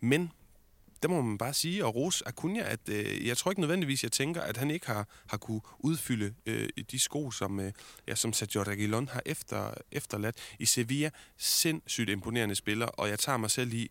[0.00, 0.32] Men
[1.02, 4.12] der må man bare sige, og Rose Acuna, at øh, jeg tror ikke nødvendigvis, jeg
[4.12, 7.72] tænker, at han ikke har, har kunne udfylde øh, de sko, som, øh,
[8.08, 11.10] ja, som Sergio Reguilon har efter, efterladt i Sevilla.
[11.36, 13.90] Sindssygt imponerende spiller, og jeg tager mig selv i,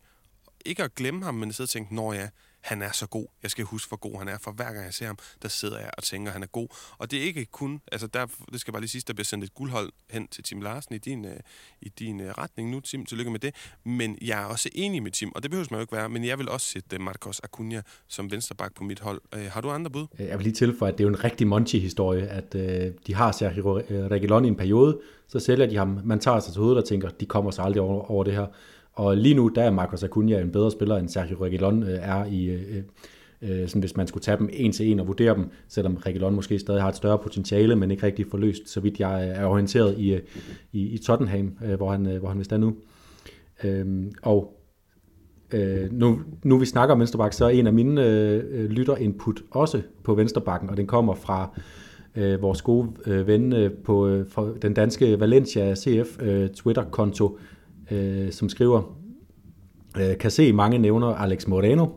[0.66, 2.30] ikke at glemme ham, men sidde og tænke, når ja,
[2.62, 3.26] han er så god.
[3.44, 5.80] Jeg skal huske, hvor god han er, for hver gang jeg ser ham, der sidder
[5.80, 6.68] jeg og tænker, at han er god.
[6.98, 9.44] Og det er ikke kun, altså der, det skal bare lige sige, der bliver sendt
[9.44, 11.40] et guldhold hen til Tim Larsen i din, øh,
[11.82, 13.06] i din øh, retning nu, Tim.
[13.06, 13.56] Tillykke med det.
[13.84, 16.26] Men jeg er også enig med Tim, og det behøver man jo ikke være, men
[16.26, 19.50] jeg vil også sætte uh, Marcos Acuna som vensterbak på mit hold.
[19.50, 20.08] Har du andre bud?
[20.20, 22.54] Jeg vil lige tilføje, at det er jo en rigtig Monchi-historie, at
[23.08, 26.00] de har Sergio Reguilon i en periode, så sælger de ham.
[26.04, 28.48] Man tager sig til hovedet og tænker, de kommer sig aldrig over, over det her.
[28.94, 32.26] Og lige nu, der er Marcos Acuna en bedre spiller, end Sergio Reguilon øh, er
[32.26, 32.62] i, øh,
[33.42, 35.96] øh, øh, sådan hvis man skulle tage dem en til en og vurdere dem, selvom
[35.96, 39.46] Reguilon måske stadig har et større potentiale, men ikke rigtig forløst, så vidt jeg er
[39.46, 40.20] orienteret i,
[40.72, 42.76] i, i Tottenham, øh, hvor, han, hvor han vist er nu.
[43.64, 44.60] Øhm, og
[45.54, 49.82] øh, nu, nu vi snakker om venstreback, så er en af mine øh, lytter-input også
[50.04, 51.60] på venstrebakken, og den kommer fra
[52.16, 54.26] øh, vores gode øh, ven øh, på øh,
[54.62, 57.40] den danske Valencia CF øh, Twitter-konto,
[57.92, 58.98] øh, som skriver,
[60.00, 61.88] øh, kan se mange nævner Alex Moreno.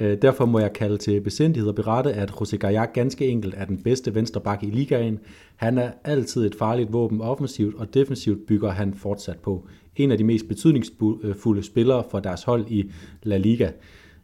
[0.00, 3.64] Øh, derfor må jeg kalde til besindighed og berette, at José Gajak ganske enkelt er
[3.64, 5.18] den bedste venstreback i ligaen.
[5.56, 9.66] Han er altid et farligt våben offensivt, og defensivt bygger han fortsat på.
[9.96, 12.90] En af de mest betydningsfulde spillere for deres hold i
[13.22, 13.70] La Liga.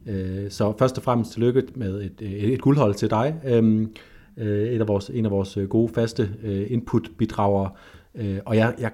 [0.07, 3.35] Øh, så først og fremmest tillykke med et, et, et guldhold til dig.
[3.46, 3.90] Øhm,
[4.37, 7.70] øh, et af vores, en af vores gode faste øh, input-bidragere.
[8.14, 8.90] Øh, og jeg, jeg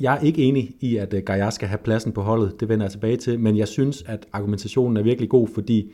[0.00, 2.60] jeg er ikke enig i, at øh, Gaia skal have pladsen på holdet.
[2.60, 3.40] Det vender jeg tilbage til.
[3.40, 5.92] Men jeg synes, at argumentationen er virkelig god, fordi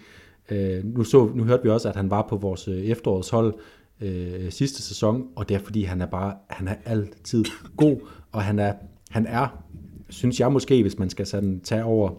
[0.51, 3.55] øh, nu, så, nu hørte vi også, at han var på vores øh, efterårshold
[4.01, 7.45] øh, sidste sæson, og det er fordi, han er bare han er altid
[7.77, 7.97] god,
[8.33, 8.73] og han er,
[9.11, 9.65] han er,
[10.09, 12.11] synes jeg måske, hvis man skal sådan tage over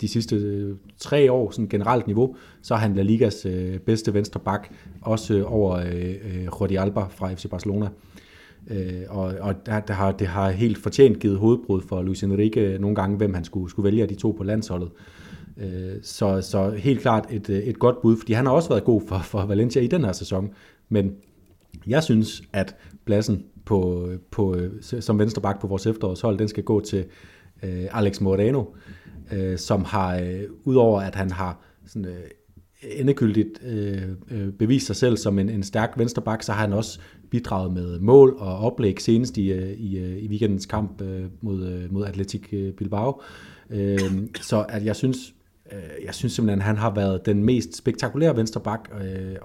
[0.00, 4.14] de sidste øh, tre år, sådan generelt niveau, så er han La Ligas øh, bedste
[4.14, 4.68] venstre bak,
[5.00, 7.86] også øh, over øh, øh Jordi Alba fra FC Barcelona.
[7.86, 7.92] Øh,
[8.70, 12.78] Øh, og og der, der har, det har helt fortjent givet hovedbrud for Luis Enrique
[12.78, 14.90] nogle gange, hvem han skulle, skulle vælge af de to på landsholdet.
[15.56, 18.84] Øh, så, så helt klart et, øh, et godt bud, fordi han har også været
[18.84, 20.50] god for, for Valencia i den her sæson.
[20.88, 21.12] Men
[21.86, 26.80] jeg synes, at pladsen på, på, øh, som venstreback på vores efterårshold, den skal gå
[26.80, 27.04] til
[27.62, 28.64] øh, Alex Moreno,
[29.32, 32.30] øh, som har, øh, udover at han har sådan, øh,
[32.82, 37.00] endegyldigt øh, øh, bevist sig selv som en, en stærk venstreback, så har han også
[37.30, 41.66] bidraget med mål og oplæg senest i, øh, i, øh, i weekendens kamp øh, mod,
[41.66, 43.22] øh, mod Atletic Bilbao.
[44.40, 45.18] Så at jeg synes,
[46.04, 48.92] jeg synes simpelthen, at han har været den mest spektakulære venstreback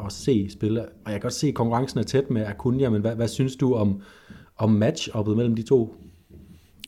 [0.06, 0.82] at se spille.
[0.82, 3.56] Og jeg kan godt se, at konkurrencen er tæt med Acuna, men hvad, hvad synes
[3.56, 4.02] du om,
[4.58, 5.96] om match-uppet mellem de to?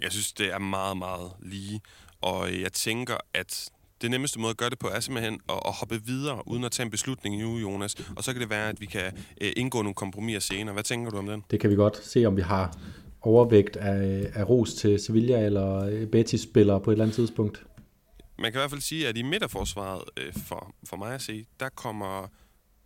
[0.01, 1.81] Jeg synes, det er meget, meget lige.
[2.21, 3.69] Og jeg tænker, at
[4.03, 6.71] det nemmeste måde at gøre det på er simpelthen at, at hoppe videre, uden at
[6.71, 7.95] tage en beslutning nu, Jonas.
[8.15, 10.73] Og så kan det være, at vi kan uh, indgå nogle kompromiser senere.
[10.73, 11.43] Hvad tænker du om den?
[11.51, 12.77] Det kan vi godt se, om vi har
[13.21, 17.63] overvægt af, af ros til Sevilla eller Betis-spillere på et eller andet tidspunkt.
[18.39, 21.45] Man kan i hvert fald sige, at i midterforsvaret, uh, for, for mig at se,
[21.59, 22.29] der kommer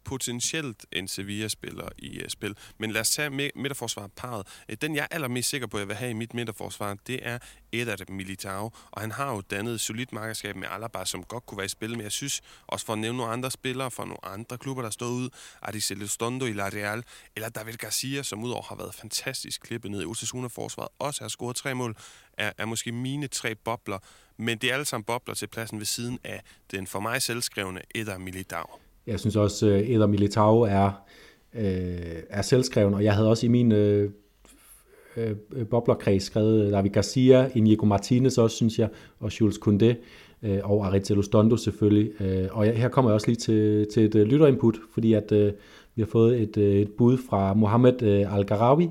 [0.07, 2.57] potentielt en Sevilla-spiller i uh, spil.
[2.77, 4.47] Men lad os tage midterforsvaret parret.
[4.69, 7.19] Uh, den jeg er allermest sikker på, at jeg vil have i mit midterforsvar, det
[7.21, 7.37] er
[7.71, 8.71] Eder Militao.
[8.91, 11.89] Og han har jo dannet solidt markedskab med Alaba, som godt kunne være i spil.
[11.89, 14.89] Men jeg synes, også for at nævne nogle andre spillere fra nogle andre klubber, der
[14.89, 15.29] står ud,
[15.61, 17.03] Adi Celustondo i La Real,
[17.35, 21.55] eller David Garcia, som udover har været fantastisk klippet ned i Osasuna-forsvaret, også har scoret
[21.55, 21.95] tre mål,
[22.37, 23.99] er, er måske mine tre bobler.
[24.37, 26.41] Men det er alle sammen bobler til pladsen ved siden af
[26.71, 28.86] den for mig selvskrevne Eder Militao.
[29.07, 30.91] Jeg synes også, at øh, Eder Militao er,
[31.55, 34.11] øh, er selvskreven, og jeg havde også i min øh,
[35.17, 38.89] øh, øh boblerkreds skrevet øh, David Garcia, Inigo Martinez også, synes jeg,
[39.19, 39.93] og Jules Koundé,
[40.43, 42.21] øh, og Aritz Stondo selvfølgelig.
[42.21, 45.31] Øh, og jeg, her kommer jeg også lige til, til et øh, lytterinput, fordi at
[45.31, 45.53] øh,
[45.95, 48.89] vi har fået et, øh, et bud fra Mohamed øh, Al-Garawi,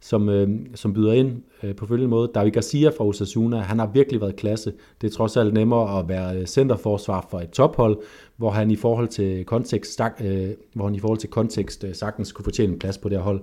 [0.00, 2.30] som, øh, som byder ind øh, på følgende måde.
[2.34, 4.72] David Garcia fra Osasuna, han har virkelig været klasse.
[5.00, 7.98] Det er trods alt nemmere at være centerforsvar for et tophold,
[8.36, 11.94] hvor han i forhold til kontekst, stak, øh, hvor han i forhold til kontekst øh,
[11.94, 13.40] sagtens kunne fortjene en plads på det her hold.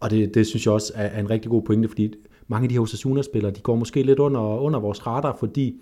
[0.00, 2.14] Og det, det synes jeg også er, er en rigtig god pointe, fordi
[2.48, 5.74] mange af de her Osasuna-spillere, de går måske lidt under, under vores radar, fordi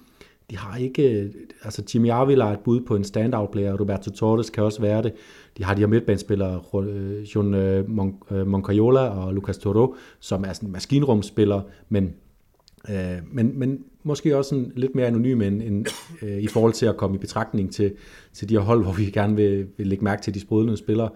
[0.51, 1.33] de har ikke,
[1.63, 5.13] altså Jimmy Avila er et bud på en standout-player, Roberto Torres kan også være det.
[5.59, 7.85] De har de her midtbanespillere, øh, John øh,
[8.31, 12.15] øh, Moncayola og Lucas Toro, som er sådan maskinrumspillere, men,
[12.91, 15.87] øh, men, men måske også en lidt mere anonym end, end
[16.23, 17.93] øh, i forhold til at komme i betragtning til,
[18.33, 21.09] til de her hold, hvor vi gerne vil, vil lægge mærke til de sprudlende spillere.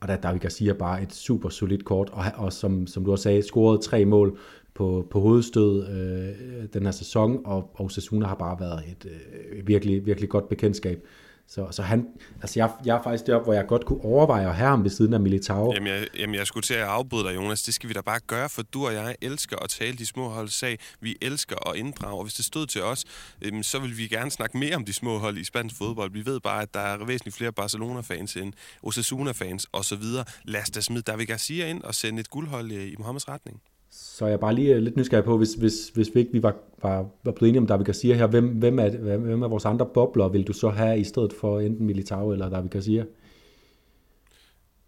[0.00, 3.10] Og der er David Garcia bare et super solidt kort, og, og som, som du
[3.12, 4.38] også sagde, scoret tre mål
[4.74, 9.66] på, på hovedstød øh, den her sæson, og, og Sasuna har bare været et øh,
[9.66, 11.06] virkelig, virkelig godt bekendtskab.
[11.46, 12.06] Så, så han,
[12.42, 14.90] altså jeg, jeg er faktisk deroppe, hvor jeg godt kunne overveje at have ham ved
[14.90, 15.72] siden af Militao.
[15.74, 17.62] Jamen jeg, jamen jeg skulle til at afbryde dig, Jonas.
[17.62, 20.28] Det skal vi da bare gøre, for du og jeg elsker at tale de små
[20.28, 20.78] hold sag.
[21.00, 23.04] Vi elsker at inddrage, og hvis det stod til os,
[23.42, 26.12] øhm, så vil vi gerne snakke mere om de små hold i spansk fodbold.
[26.12, 30.02] Vi ved bare, at der er væsentligt flere Barcelona-fans end Osasuna-fans osv.
[30.44, 33.60] Lad os da smide David Garcia ind og sende et guldhold øh, i Mohammeds retning.
[33.96, 36.54] Så jeg er bare lige lidt nysgerrig på, hvis, hvis, hvis vi ikke vi var,
[36.82, 39.86] var, var blevet enige om David Garcia her, hvem, hvem, er, hvem er vores andre
[39.86, 43.04] bobler vil du så have i stedet for enten Militao eller David Garcia?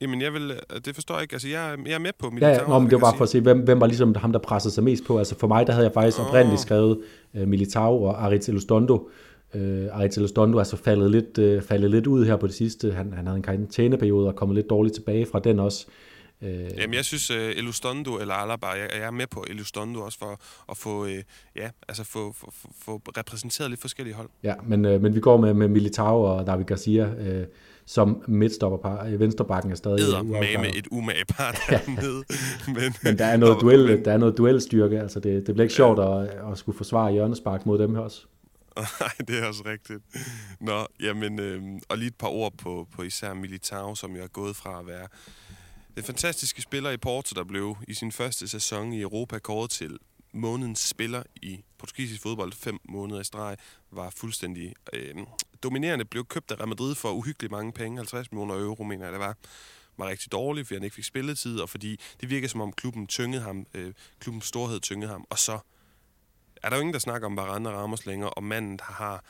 [0.00, 1.34] Jamen, jeg vil, øh, det forstår jeg ikke.
[1.34, 2.50] Altså, jeg, jeg er med på Militao.
[2.50, 4.38] Ja, nå, men det var bare for at se, hvem, hvem var ligesom ham, der
[4.38, 5.18] pressede sig mest på.
[5.18, 6.26] Altså for mig, der havde jeg faktisk oh.
[6.26, 7.00] oprindeligt skrevet
[7.34, 9.10] uh, Militao og Aritz Elustondo.
[9.54, 9.60] Uh,
[9.92, 12.92] Aritz Elustondo er så faldet lidt, uh, faldet lidt ud her på det sidste.
[12.92, 15.86] Han, han havde en karantæneperiode og kommet lidt dårligt tilbage fra den også.
[16.42, 20.18] Øh, Jamen, jeg synes, uh, Elustondo eller Alaba, jeg, jeg er med på Elustondo også
[20.18, 21.10] for at få, uh,
[21.56, 24.28] ja, altså få, få, få, repræsenteret lidt forskellige hold.
[24.42, 27.44] Ja, men, uh, men vi går med, med Militao og David Garcia uh,
[27.86, 29.04] som midtstopperpar.
[29.04, 32.24] Venstrebakken er stadig Eder med med et umage par dernede.
[32.66, 35.00] men, men der er noget, duel, men, der er noget duelstyrke.
[35.00, 35.76] Altså det, det bliver ikke ja.
[35.76, 38.26] sjovt at, at skulle forsvare hjørnespark mod dem her også.
[39.00, 40.02] Nej, det er også rigtigt.
[40.60, 44.28] Nå, jamen, øh, og lige et par ord på, på især Militao, som jeg er
[44.28, 45.06] gået fra at være
[45.96, 49.98] den fantastiske spiller i Porto, der blev i sin første sæson i Europa kåret til
[50.32, 52.52] månedens spiller i portugisisk fodbold.
[52.52, 53.56] Fem måneder i streg,
[53.90, 55.14] var fuldstændig øh,
[55.62, 59.12] dominerende, blev købt af Real Madrid for uhyggeligt mange penge, 50 millioner euro, mener jeg
[59.12, 59.36] det var.
[59.96, 63.06] Var rigtig dårlig, fordi han ikke fik spilletid, og fordi det virkede som om klubben
[63.06, 65.58] tyngede ham, øh, klubbens storhed tyngede ham, og så
[66.62, 69.24] er der jo ingen, der snakker om Varane og Ramos længere, og manden har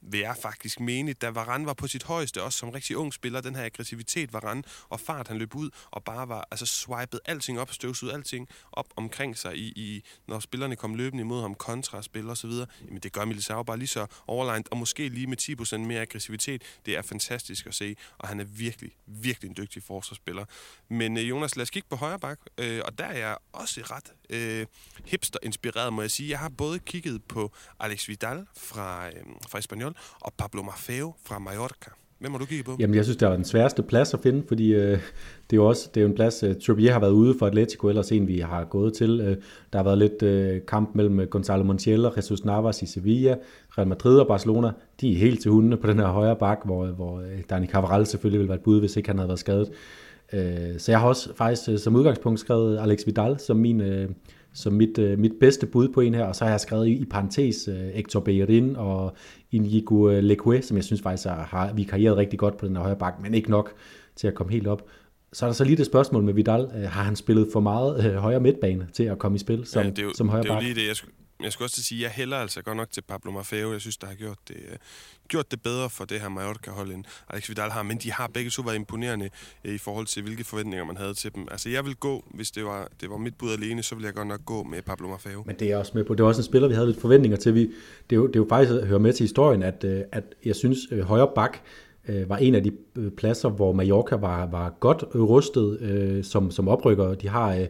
[0.00, 3.40] vil jeg faktisk mene, da Varane var på sit højeste, også som rigtig ung spiller,
[3.40, 7.60] den her aggressivitet Varane, og fart, han løb ud og bare var, altså swipede alting
[7.60, 12.30] op, støvsugede alting op omkring sig, i, i, når spillerne kom løbende imod ham, kontraspil
[12.30, 15.76] og så videre, jamen det gør Militao bare lige så overlegnet, og måske lige med
[15.76, 19.82] 10% mere aggressivitet, det er fantastisk at se, og han er virkelig, virkelig en dygtig
[19.82, 20.44] forsvarsspiller.
[20.88, 23.80] Men øh, Jonas, lad os kigge på højre bak, øh, og der er jeg også
[23.80, 24.66] ret øh,
[25.04, 26.30] hipster-inspireret, må jeg sige.
[26.30, 29.12] Jeg har både kigget på Alex Vidal fra, øh,
[29.48, 31.90] fra Espanyol, og Pablo Maffeo fra Mallorca.
[32.18, 32.76] Hvem har du kigget på?
[32.78, 35.66] Jamen, jeg synes, det var den sværeste plads at finde, fordi øh, det er jo
[35.66, 38.28] også det er jo en plads, øh, Trippier har været ude for Atletico, ellers en,
[38.28, 39.20] vi har gået til.
[39.20, 39.36] Øh,
[39.72, 43.36] der har været lidt øh, kamp mellem øh, Gonzalo Montiel og Jesus Navas i Sevilla,
[43.78, 44.70] Real Madrid og Barcelona.
[45.00, 48.06] De er helt til hundene på den her højre bak, hvor, hvor øh, Dani Cavaral
[48.06, 49.70] selvfølgelig ville være et bud, hvis ikke han havde været skadet.
[50.32, 53.80] Øh, så jeg har også faktisk øh, som udgangspunkt skrevet Alex Vidal som min...
[53.80, 54.08] Øh,
[54.52, 56.92] som mit, øh, mit bedste bud på en her, og så har jeg skrevet i,
[56.92, 59.16] i parentes øh, Hector Bellerin og
[59.50, 62.82] Inigo Leque, som jeg synes faktisk har, har vi karrieret rigtig godt på den her
[62.82, 63.72] højre bak, men ikke nok
[64.16, 64.82] til at komme helt op.
[65.32, 66.70] Så er der så lige det spørgsmål med Vidal.
[66.76, 69.82] Øh, har han spillet for meget øh, højre midtbane til at komme i spil som,
[69.82, 71.66] ja, det er jo, som højre det er jo lige det, jeg skulle, jeg skulle
[71.66, 73.72] også til at sige, at jeg hælder altså godt nok til Pablo Maffeo.
[73.72, 74.76] Jeg synes, der har gjort det, øh,
[75.28, 77.82] gjort det bedre for det her Mallorca-hold, end Alex Vidal har.
[77.82, 79.30] Men de har begge to været imponerende
[79.64, 81.48] øh, i forhold til, hvilke forventninger man havde til dem.
[81.50, 84.14] Altså, jeg vil gå, hvis det var, det var mit bud alene, så ville jeg
[84.14, 85.42] godt nok gå med Pablo Maffeo.
[85.46, 86.14] Men det er jeg også med på.
[86.14, 87.54] Det var også en spiller, vi havde lidt forventninger til.
[87.54, 90.02] Vi, det, er jo, det er jo faktisk at høre med til historien, at, øh,
[90.12, 91.58] at jeg synes, uh, højre bak
[92.26, 92.72] var en af de
[93.16, 97.14] pladser, hvor Mallorca var, var godt rustet øh, som, som oprykker.
[97.14, 97.66] De har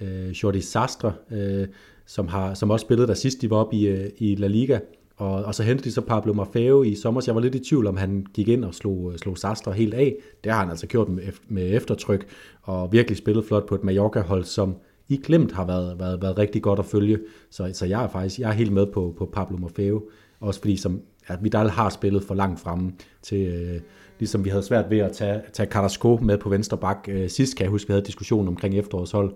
[0.00, 1.68] øh, Jordi Sastre, øh,
[2.08, 4.78] som, har, som også spillede der sidst, de var oppe i, øh, i La Liga.
[5.16, 7.58] Og, og så hentede de så Pablo Maffeo i sommer, så jeg var lidt i
[7.58, 10.16] tvivl, om han gik ind og slog, øh, slog Sastre helt af.
[10.44, 12.26] Det har han altså gjort med, med eftertryk,
[12.62, 14.76] og virkelig spillet flot på et Mallorca-hold, som
[15.08, 17.18] i glemt har været, været, været rigtig godt at følge.
[17.50, 20.02] Så, så jeg er faktisk jeg er helt med på, på Pablo Maffeo.
[20.40, 22.92] Også fordi som, at Vidal har spillet for langt fremme
[23.22, 23.80] til, øh,
[24.18, 27.08] ligesom vi havde svært ved at tage, tage Carrasco med på venstre bak.
[27.08, 29.34] Øh, sidst kan jeg huske, vi havde diskussion omkring efterårshold.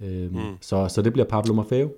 [0.00, 0.38] Øh, mm.
[0.60, 1.90] så, så det bliver Pablo Maffeo.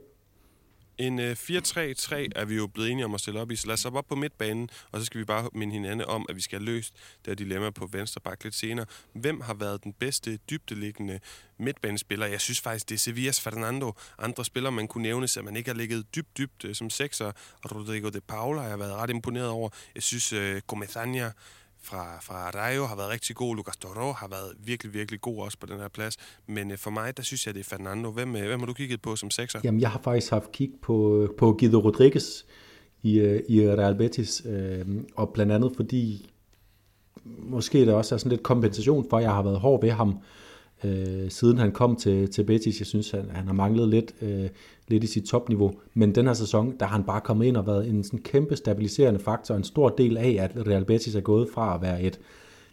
[0.99, 3.75] En øh, 4-3-3 er vi jo blevet enige om at stille op i, så lad
[3.75, 6.59] os op på midtbanen, og så skal vi bare minde hinanden om, at vi skal
[6.59, 8.87] have løst det her dilemma på venstre bak lidt senere.
[9.13, 11.21] Hvem har været den bedste dybdeliggende
[11.59, 12.27] midtbanespiller?
[12.27, 13.93] Jeg synes faktisk, det er Sevillas Fernando.
[14.19, 17.33] Andre spillere, man kunne nævne, så man ikke har ligget dybt, dybt øh, som sekser.
[17.65, 19.71] Rodrigo de Paula har jeg været ret imponeret over.
[19.95, 21.33] Jeg synes, øh, Gomezania
[21.85, 23.57] fra, fra Rayo har været rigtig god.
[23.57, 26.17] Lucas Toro har været virkelig, virkelig god også på den her plads.
[26.47, 28.11] Men øh, for mig, der synes jeg, det er Fernando.
[28.11, 29.61] Hvem, øh, hvem har du kigget på som sekser?
[29.65, 32.43] Jamen, jeg har faktisk haft kig på, på Guido Rodriguez
[33.03, 34.43] i, øh, i Real Betis.
[34.47, 36.31] Øh, og blandt andet fordi,
[37.25, 40.09] måske det også er sådan lidt kompensation for, at jeg har været hård ved ham
[40.09, 40.15] øh,
[40.85, 42.79] øh, siden han kom til, til Betis.
[42.81, 44.49] Jeg synes, han, han har manglet lidt, øh,
[44.89, 45.73] lidt i sit topniveau.
[45.95, 48.57] Men den her sæson, der har han bare kommet ind og været en sådan kæmpe
[48.57, 49.55] stabiliserende faktor.
[49.55, 52.21] En stor del af, at Real Betis er gået fra at være et,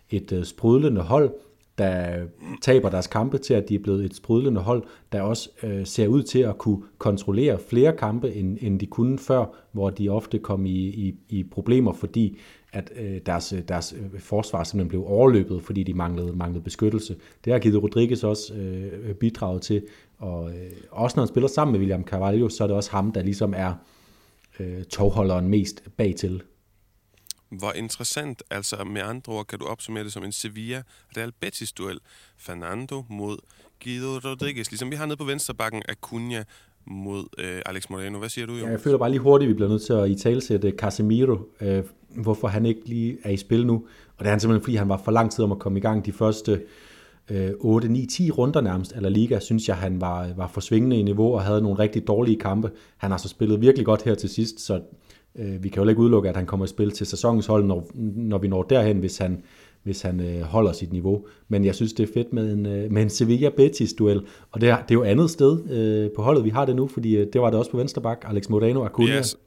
[0.10, 1.32] et øh, sprudlende hold,
[1.78, 2.26] der
[2.62, 6.08] taber deres kampe til, at de er blevet et sprudlende hold, der også øh, ser
[6.08, 10.40] ud til at kunne kontrollere flere kampe, end, end de kunne før, hvor de ofte
[10.40, 12.38] kom i, i, i problemer, fordi
[12.74, 17.16] at øh, deres, deres forsvar simpelthen blev overløbet, fordi de manglede, manglede beskyttelse.
[17.46, 19.84] Det har givet Rodriguez også øh, bidraget til,
[20.18, 23.12] og øh, også når han spiller sammen med William Carvalho, så er det også ham,
[23.12, 23.74] der ligesom er
[24.60, 26.44] øh, tovholderen mest bagtil.
[27.50, 30.84] Hvor interessant, altså med andre ord, kan du opsummere det som en Sevilla
[31.18, 32.00] Real Betis duel.
[32.38, 33.38] Fernando mod
[33.84, 36.44] Guido Rodriguez, ligesom vi har nede på venstrebakken Acuna
[36.86, 38.20] mod øh, Alex Moreno.
[38.20, 38.66] Hvad siger du, jo?
[38.66, 41.38] Ja, jeg føler bare lige hurtigt, at vi bliver nødt til at i talsætte Casemiro,
[41.62, 41.84] øh,
[42.16, 43.74] hvorfor han ikke lige er i spil nu.
[44.18, 45.82] Og det er han simpelthen, fordi han var for lang tid om at komme i
[45.82, 46.62] gang de første
[47.32, 50.98] øh, 8, 9, 10 runder nærmest af La Liga, synes jeg, han var, var forsvingende
[51.00, 52.72] i niveau og havde nogle rigtig dårlige kampe.
[52.98, 54.82] Han har så spillet virkelig godt her til sidst, så
[55.36, 57.88] øh, vi kan jo ikke udelukke, at han kommer i spil til sæsonens hold, når,
[58.16, 59.44] når vi når derhen, hvis han,
[59.84, 61.26] hvis han øh, holder sit niveau.
[61.48, 64.22] Men jeg synes, det er fedt med en, øh, med en Sevilla-Betis-duel,
[64.52, 66.88] og det er, det er jo andet sted øh, på holdet, vi har det nu,
[66.88, 69.18] fordi øh, det var det også på venstre bak, Alex Moreno Acuna.
[69.18, 69.38] Yes.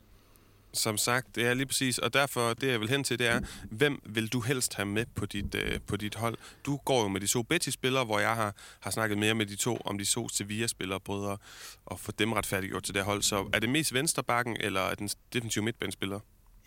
[0.74, 3.40] Som sagt, det er lige præcis, og derfor det jeg vil hen til, det er,
[3.70, 6.36] hvem vil du helst have med på dit, øh, på dit hold?
[6.66, 9.56] Du går jo med de to Betis-spillere, hvor jeg har, har snakket mere med de
[9.56, 11.36] to, om de to Sevilla-spillere, brødre,
[11.86, 13.22] og få dem retfærdiggjort til det hold.
[13.22, 16.20] Så er det mest venstrebakken, eller er den defensive midtbanespiller?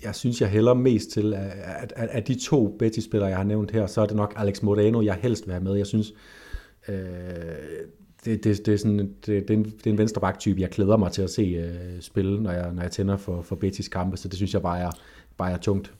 [0.03, 3.71] Jeg synes, jeg hælder mest til, at, at, at, de to Betis-spillere, jeg har nævnt
[3.71, 5.75] her, så er det nok Alex Moreno, jeg helst vil have med.
[5.75, 6.13] Jeg synes,
[6.87, 6.95] øh,
[8.27, 10.69] det, det, det, er sådan, det, det, er en, det er en venstre type jeg
[10.69, 13.87] glæder mig til at se uh, spille, når jeg, når jeg tænder for, for Betis
[13.87, 14.91] kampe, så det synes jeg bare er,
[15.37, 15.93] bare er tungt.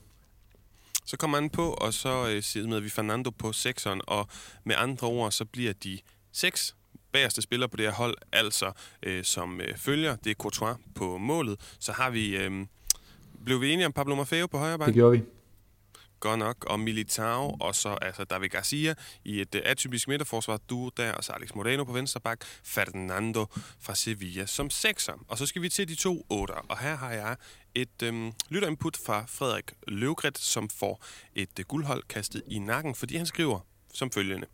[1.04, 4.28] Så kommer han på, og så uh, sidder vi Fernando på sekseren, og
[4.64, 5.98] med andre ord, så bliver de
[6.32, 6.76] seks
[7.12, 8.66] bagerste spillere på det her hold, altså
[9.06, 11.76] uh, som uh, følger, det er Courtois på målet.
[11.78, 12.66] Så har vi, uh,
[13.44, 15.24] blev vi enige om Pablo Maffeo på højre Det gjorde vi
[16.20, 20.90] godt nok, og Militao, og så altså David Garcia i et øh, atypisk midterforsvar, du
[20.96, 23.46] der, og så Alex Moreno på venstre bak, Fernando
[23.80, 25.12] fra Sevilla som sekser.
[25.28, 27.36] Og så skal vi til de to otter, og her har jeg
[27.74, 31.04] et øhm, lytterinput fra Frederik Løvgret, som får
[31.34, 33.60] et øh, guldhold kastet i nakken, fordi han skriver
[33.94, 34.46] som følgende.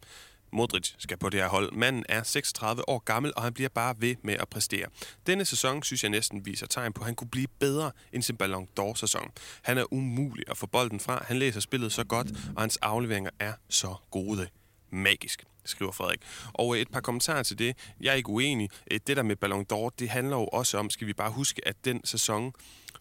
[0.55, 1.73] Modric skal på det her hold.
[1.73, 4.87] Manden er 36 år gammel, og han bliver bare ved med at præstere.
[5.27, 8.37] Denne sæson synes jeg næsten viser tegn på, at han kunne blive bedre end sin
[8.37, 9.31] Ballon d'Or-sæson.
[9.63, 11.25] Han er umulig at få bolden fra.
[11.29, 14.49] Han læser spillet så godt, og hans afleveringer er så gode.
[14.91, 16.21] Magisk skriver Frederik.
[16.53, 17.77] Og øh, et par kommentarer til det.
[18.01, 18.69] Jeg er ikke uenig.
[18.91, 21.69] Øh, det der med Ballon d'Or, det handler jo også om, skal vi bare huske,
[21.69, 22.53] at den sæson,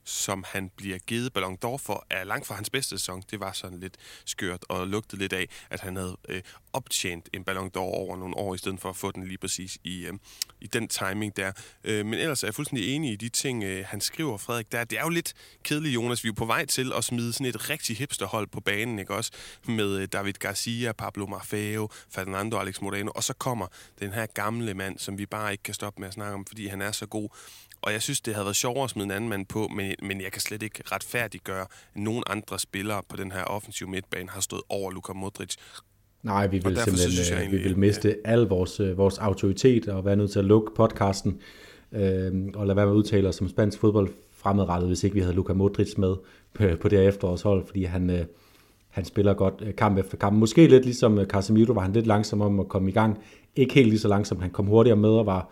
[0.04, 3.24] som han bliver givet Ballon d'Or for, er langt fra hans bedste sæson.
[3.32, 6.42] Det var sådan lidt skørt og lugtede lidt af, at han havde øh,
[6.74, 9.78] optjent en Ballon d'Or over nogle år, i stedet for at få den lige præcis
[9.84, 10.14] i, øh,
[10.62, 11.52] i den timing der.
[11.84, 14.72] Øh, men ellers er jeg fuldstændig enig i de ting, øh, han skriver, Frederik.
[14.72, 16.24] Der, det er jo lidt kedeligt, Jonas.
[16.24, 19.32] Vi er på vej til at smide sådan et rigtig hipsterhold på banen, ikke også?
[19.68, 23.68] Med øh, David Garcia, Pablo Marfeo, Fernando Alex Moreno, og så kommer
[24.00, 26.68] den her gamle mand, som vi bare ikke kan stoppe med at snakke om, fordi
[26.68, 27.30] han er så god.
[27.84, 30.22] Og jeg synes, det havde været sjovere at smide en anden mand på, men, men
[30.22, 34.42] jeg kan slet ikke retfærdiggøre, at nogen andre spillere på den her offensive midtbane har
[34.42, 35.56] stået over Luka Modric.
[36.24, 38.32] Nej, vi vil simpelthen synes jeg øh, egentlig, vi vil miste ja.
[38.32, 41.42] al vores, øh, vores autoritet og være nødt til at lukke podcasten
[41.92, 45.22] øh, og lade være med at udtale os som spansk fodbold fremadrettet, hvis ikke vi
[45.22, 46.16] havde Luka Modric med
[46.54, 48.26] på, på det her efterårshold, fordi han, øh,
[48.90, 50.38] han spiller godt øh, kamp efter kamp.
[50.38, 53.20] Måske lidt ligesom Casemiro var han lidt langsom om at komme i gang.
[53.56, 55.50] Ikke helt lige så langsom, han kom hurtigere med og var,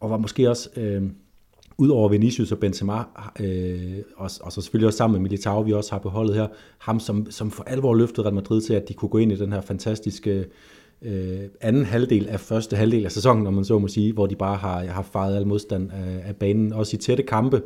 [0.00, 0.70] og var måske også...
[0.76, 1.02] Øh,
[1.80, 2.98] Udover Vinicius og Benzema,
[3.40, 6.46] øh, og, og så selvfølgelig også sammen med Militao, vi også har på holdet her,
[6.78, 9.36] ham som, som for alvor løftede Real Madrid til, at de kunne gå ind i
[9.36, 10.46] den her fantastiske
[11.02, 14.36] øh, anden halvdel af første halvdel af sæsonen, om man så må sige, hvor de
[14.36, 16.72] bare har, har fejret al modstand af, af banen.
[16.72, 17.62] Også i tætte kampe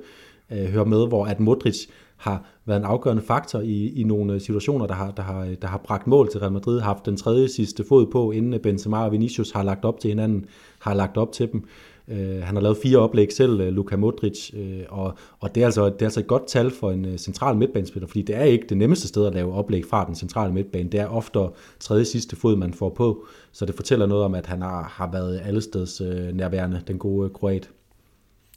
[0.53, 4.41] øh, hører med, hvor at Modric har været en afgørende faktor i, i nogle øh,
[4.41, 7.17] situationer, der har, der, har, der har bragt mål til Real Madrid, har haft den
[7.17, 10.45] tredje sidste fod på, inden Benzema og Vinicius har lagt op til hinanden,
[10.79, 11.65] har lagt op til dem.
[12.09, 15.65] Øh, han har lavet fire oplæg selv, øh, Luka Modric, øh, og, og det, er
[15.65, 18.67] altså, det er altså et godt tal for en central midtbanespiller, fordi det er ikke
[18.69, 20.89] det nemmeste sted at lave oplæg fra den centrale midtbane.
[20.89, 21.39] Det er ofte
[21.81, 25.11] tredje sidste fod, man får på, så det fortæller noget om, at han har, har
[25.13, 26.01] været allesteds
[26.35, 27.71] nærværende, den gode kroat.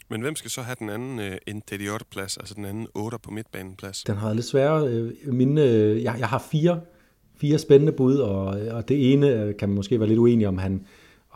[0.09, 4.03] Men hvem skal så have den anden uh, interior-plads, altså den anden 8 på midtbaneplads?
[4.03, 5.11] Den har lidt sværere.
[5.25, 6.81] Mine, jeg, jeg har fire,
[7.35, 10.85] fire spændende bud, og, og det ene kan man måske være lidt uenig om, han,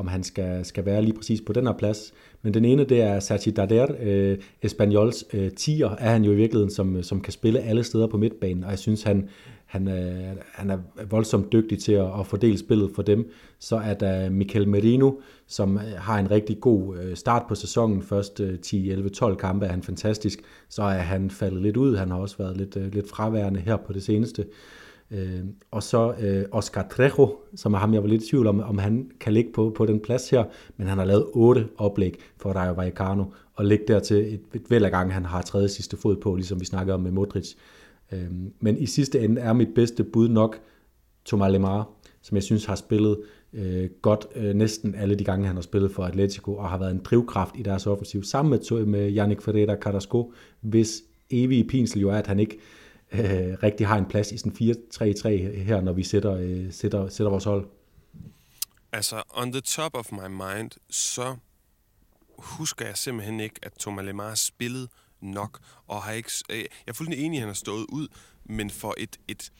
[0.01, 2.13] om han skal, skal være lige præcis på den her plads.
[2.41, 6.35] Men den ene, det er Sergi Darder, øh, Espanyols øh, tiger, er han jo i
[6.35, 9.29] virkeligheden, som, som kan spille alle steder på midtbanen, og jeg synes, han,
[9.65, 10.77] han, øh, han er
[11.09, 13.31] voldsomt dygtig til at, at fordele spillet for dem.
[13.59, 15.11] Så er der Mikel Merino,
[15.47, 18.01] som øh, har en rigtig god øh, start på sæsonen.
[18.01, 20.39] Først 10, 11, 12 kampe er han fantastisk.
[20.69, 21.95] Så er han faldet lidt ud.
[21.95, 24.45] Han har også været lidt, øh, lidt fraværende her på det seneste.
[25.11, 28.59] Øh, og så øh, Oscar Trejo, som er ham, jeg var lidt i tvivl om,
[28.59, 30.43] om han kan ligge på, på den plads her,
[30.77, 34.69] men han har lavet otte oplæg for Rayo Vallecano, og ligge der til et, et
[34.69, 37.53] væld af gange, han har tredje sidste fod på, ligesom vi snakkede om med Modric.
[38.11, 40.59] Øh, men i sidste ende er mit bedste bud nok
[41.25, 41.89] Thomas Lemar,
[42.21, 43.17] som jeg synes har spillet
[43.53, 46.91] øh, godt øh, næsten alle de gange, han har spillet for Atletico, og har været
[46.91, 52.09] en drivkraft i deres offensiv, sammen med, med Yannick Ferreira Carrasco, hvis evige pinsel jo
[52.09, 52.80] er, at han ikke øh,
[53.13, 55.27] Øh, rigtig har en plads i sådan 4-3-3
[55.63, 57.67] her, når vi sætter, øh, sætter, sætter vores hold?
[58.91, 61.35] Altså, on the top of my mind, så
[62.37, 64.87] husker jeg simpelthen ikke, at Thomas Lemar spillede
[65.21, 68.07] nok, og har ikke, øh, jeg er fuldstændig enig, at han har stået ud,
[68.45, 69.51] men for et, et,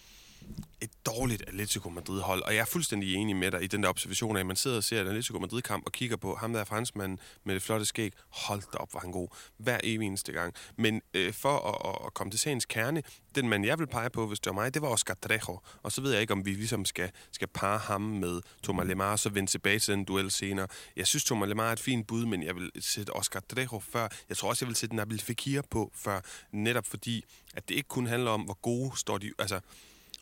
[0.81, 4.35] et dårligt Atletico Madrid-hold, og jeg er fuldstændig enig med dig i den der observation
[4.35, 7.19] af, at man sidder og ser et Atletico Madrid-kamp og kigger på ham der franskmanden
[7.43, 8.13] med det flotte skæg.
[8.29, 9.27] Hold da op, var han god.
[9.57, 10.53] Hver evig eneste gang.
[10.77, 13.03] Men øh, for at, at komme til sagens kerne,
[13.35, 15.59] den mand, jeg vil pege på, hvis det var mig, det var Oscar Trejo.
[15.83, 19.11] Og så ved jeg ikke, om vi ligesom skal, skal parre ham med Thomas Lemar,
[19.11, 20.67] og så vende tilbage til den duel senere.
[20.95, 24.07] Jeg synes, Thomas Lemar er et fint bud, men jeg vil sætte Oscar Trejo før.
[24.29, 26.21] Jeg tror også, jeg vil sætte Nabil Fekir på før,
[26.51, 29.31] netop fordi, at det ikke kun handler om, hvor gode står de...
[29.39, 29.59] Altså,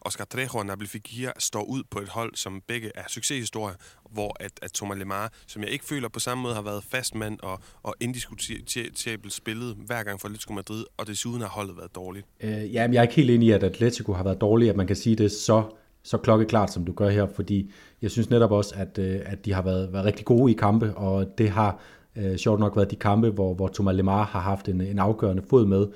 [0.01, 3.75] Oscar Trejo og Nabil Fekir står ud på et hold, som begge er succeshistorier,
[4.11, 7.15] hvor at, at Thomas Lemar, som jeg ikke føler på samme måde har været fast
[7.15, 11.95] mand og, og indiskutabelt spillet hver gang for Atletico Madrid, og desuden har holdet været
[11.95, 12.25] dårligt.
[12.43, 14.87] Øh, ja, jeg er ikke helt enig i, at Atletico har været dårligt, at man
[14.87, 15.63] kan sige det så
[16.03, 17.71] så klokkeklart, som du gør her, fordi
[18.01, 20.95] jeg synes netop også, at, øh, at de har været, været rigtig gode i kampe,
[20.95, 21.79] og det har
[22.15, 25.43] øh, sjovt nok været de kampe, hvor, hvor Thomas Lemar har haft en, en afgørende
[25.49, 25.87] fod med.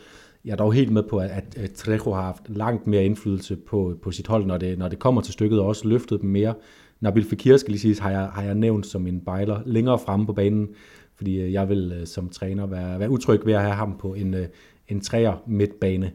[0.46, 3.98] Jeg er dog helt med på, at, at Trejo har haft langt mere indflydelse på,
[4.02, 6.54] på sit hold, når det, når det kommer til stykket, og også løftet dem mere.
[7.00, 10.26] Nabil Fekir, skal lige sige, har jeg, har jeg nævnt som en bejler længere fremme
[10.26, 10.68] på banen,
[11.16, 14.14] fordi øh, jeg vil øh, som træner være, være utryg ved at have ham på
[14.14, 14.48] en, øh,
[14.88, 16.12] en træer midtbane.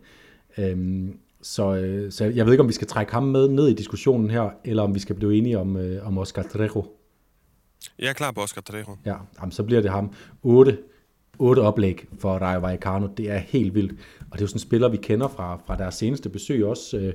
[0.58, 4.30] Øhm, så, så jeg ved ikke, om vi skal trække ham med ned i diskussionen
[4.30, 6.84] her, eller om vi skal blive enige om, om Oscar Trejo.
[7.98, 8.96] Jeg er klar på Oscar Trejo.
[9.06, 10.12] Ja, jamen, så bliver det ham.
[10.42, 10.78] 8
[11.38, 13.08] otte oplæg for Rayo Vallecano.
[13.16, 13.92] Det er helt vildt.
[14.20, 16.98] Og det er jo sådan en spiller, vi kender fra, fra deres seneste besøg også
[16.98, 17.12] øh,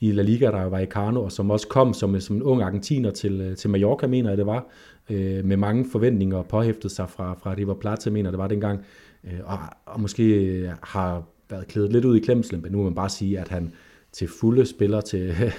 [0.00, 3.10] i La Liga Rayo Vallecano, og som også kom som, øh, som en ung argentiner
[3.10, 4.66] til, øh, til Mallorca, mener jeg det var,
[5.10, 8.80] øh, med mange forventninger og påhæftet sig fra, fra River Plata, mener det var dengang,
[9.24, 12.84] øh, og, og måske øh, har været klædet lidt ud i klemslen, men nu må
[12.84, 13.72] man bare sige, at han
[14.12, 15.34] til fulde spiller til,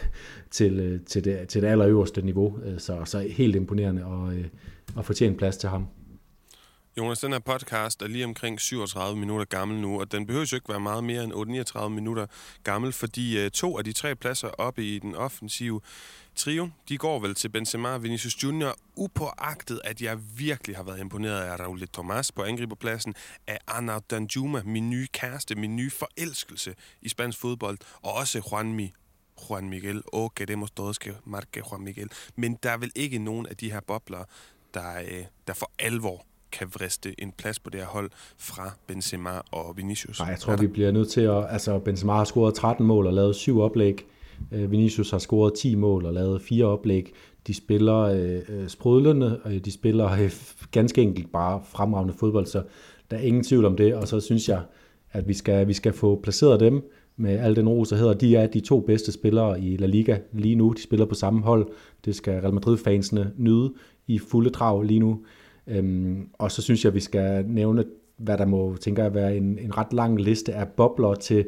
[0.52, 2.58] til, til, det, til det allerøverste niveau.
[2.78, 4.34] Så, så helt imponerende og,
[4.96, 5.88] og fortjene plads til ham.
[6.98, 10.56] Jonas, den her podcast er lige omkring 37 minutter gammel nu, og den behøver jo
[10.56, 12.26] ikke være meget mere end 39 minutter
[12.64, 15.82] gammel, fordi øh, to af de tre pladser oppe i den offensive
[16.36, 21.00] trio, de går vel til Benzema og Vinicius Junior, upåagtet at jeg virkelig har været
[21.00, 23.16] imponeret af Raul Thomas på angriberpladsen,
[23.48, 28.94] af Arnaud Danjuma, min nye kæreste, min nye forelskelse i spansk fodbold, og også Juanmi
[29.50, 30.02] Juan Miguel.
[30.12, 32.10] Oh, queremos todos que marque Juan Miguel.
[32.36, 34.24] Men der er vel ikke nogen af de her bobler,
[34.74, 39.30] der, øh, der for alvor kan vriste en plads på det her hold fra Benzema
[39.52, 40.20] og Vinicius.
[40.20, 41.46] Nej, jeg tror, vi bliver nødt til at...
[41.50, 44.06] Altså, Benzema har scoret 13 mål og lavet syv oplæg.
[44.52, 47.14] Øh, Vinicius har scoret 10 mål og lavet fire oplæg.
[47.48, 50.32] De spiller øh, øh sprudlende, og de spiller øh,
[50.72, 52.64] ganske enkelt bare fremragende fodbold, så
[53.12, 53.96] der er ingen tvivl om det.
[53.96, 54.62] Og så synes jeg,
[55.12, 58.36] at vi skal, vi skal få placeret dem med al den ro, så hedder de
[58.36, 60.74] er de to bedste spillere i La Liga lige nu.
[60.78, 61.68] De spiller på samme hold.
[62.06, 63.74] Det skal Real Madrid-fansene nyde
[64.08, 65.20] i fulde drag lige nu.
[65.68, 67.86] Øhm, og så synes jeg, at vi skal nævne,
[68.18, 71.46] hvad der må, tænker jeg, være en, en ret lang liste af bobler til,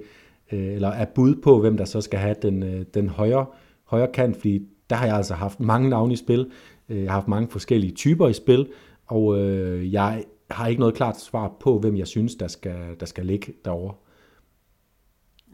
[0.51, 3.45] øh, eller af bud på, hvem der så skal have den, øh, den højre,
[3.83, 6.51] højre kant, fordi der har jeg altså haft mange navne i spil,
[6.89, 8.67] øh, jeg har haft mange forskellige typer i spil,
[9.05, 13.05] og øh, jeg har ikke noget klart svar på, hvem jeg synes, der skal, der
[13.05, 13.93] skal ligge derovre.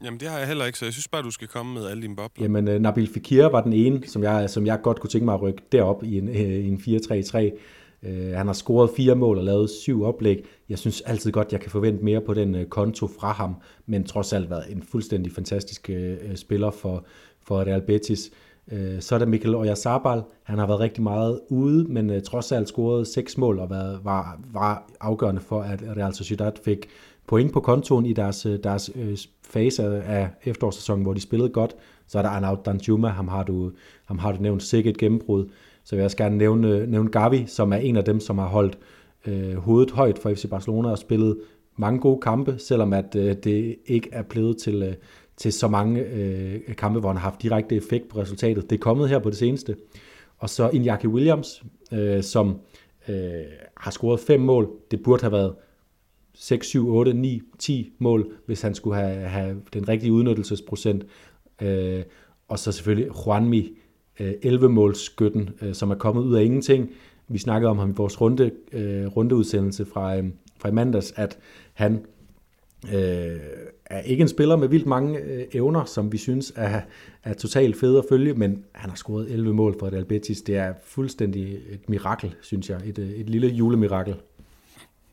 [0.04, 2.02] Jamen, det har jeg heller ikke, så jeg synes bare, du skal komme med alle
[2.02, 2.44] dine bobler.
[2.44, 5.34] Jamen, uh, Nabil Fekir var den ene, som jeg, som jeg godt kunne tænke mig
[5.34, 7.58] at rykke derop i en, i en 4-3-3.
[8.04, 10.46] Øh, han har scoret fire mål og lavet syv oplæg.
[10.70, 14.04] Jeg synes altid godt, jeg kan forvente mere på den øh, konto fra ham, men
[14.04, 17.06] trods alt været en fuldstændig fantastisk øh, øh spiller for,
[17.44, 18.32] for Real Betis.
[18.72, 20.22] Øh, så er der Mikkel Oyarzabal.
[20.44, 24.00] Han har været rigtig meget ude, men øh, trods alt scoret seks mål og været,
[24.04, 26.88] var, var afgørende for, at Real Sociedad fik
[27.28, 31.76] point på kontoen i deres, øh, deres øh, fase af efterårssæsonen, hvor de spillede godt.
[32.08, 33.72] Så er der Arnaud Danjuma, ham har du,
[34.06, 35.50] ham har du nævnt sikkert gennembrud.
[35.84, 38.48] Så vil jeg også gerne nævne, nævne Gavi, som er en af dem, som har
[38.48, 38.78] holdt
[39.28, 41.38] øh, hovedet højt for FC Barcelona og spillet
[41.78, 44.94] mange gode kampe, selvom at øh, det ikke er blevet til, øh,
[45.38, 48.70] til så mange øh, kampe, hvor han har haft direkte effekt på resultatet.
[48.70, 49.76] Det er kommet her på det seneste.
[50.38, 51.64] Og så Iñaki Williams,
[51.94, 52.60] øh, som
[53.08, 53.16] øh,
[53.78, 54.70] har scoret fem mål.
[54.92, 55.56] Det burde have været
[56.34, 61.06] 6, 7, 8, 9, 10 mål, hvis han skulle have, have den rigtige udnyttelsesprocent.
[61.62, 62.04] Øh,
[62.48, 63.76] og så selvfølgelig Juanmi, øh,
[64.20, 66.90] Øh, 11-målsskytten, øh, som er kommet ud af ingenting.
[67.28, 70.22] Vi snakkede om ham i vores runde, øh, rundeudsendelse fra,
[70.58, 71.38] fra i mandags, at
[71.74, 72.06] han
[72.94, 73.40] øh,
[73.86, 76.82] er ikke en spiller med vildt mange øh, evner, som vi synes er,
[77.24, 80.42] er totalt fed at følge, men han har scoret 11 mål for Real Betis.
[80.42, 82.82] Det er fuldstændig et mirakel, synes jeg.
[82.86, 84.16] Et, et lille julemirakel.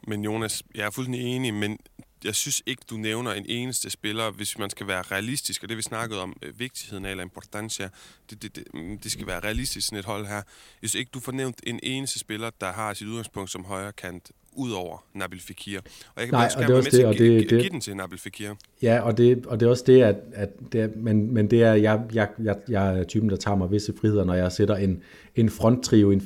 [0.06, 1.78] Men Jonas, jeg er fuldstændig enig, men
[2.24, 5.76] jeg synes ikke, du nævner en eneste spiller, hvis man skal være realistisk, og det
[5.76, 7.90] vi snakkede om, øh, vigtigheden af, eller importancia,
[8.30, 10.42] det, det, det, mm, det skal være realistisk sådan et hold her.
[10.82, 13.92] Jeg synes ikke, du får nævnt en eneste spiller, der har sit udgangspunkt som højre
[13.92, 15.78] kant, ud over Nabil Fekir.
[15.78, 15.84] Og
[16.16, 17.96] jeg kan Nej, og det er også det, og give, det- give, det- den til
[17.96, 18.48] Nabil Fekir.
[18.82, 21.62] Ja, og det, og det er også det, at, at det er, men, men det
[21.62, 24.76] er, jeg, jeg, jeg, jeg er typen, der tager mig visse friheder, når jeg sætter
[24.76, 25.02] en,
[25.36, 26.24] en fronttrio, en 4-3-3,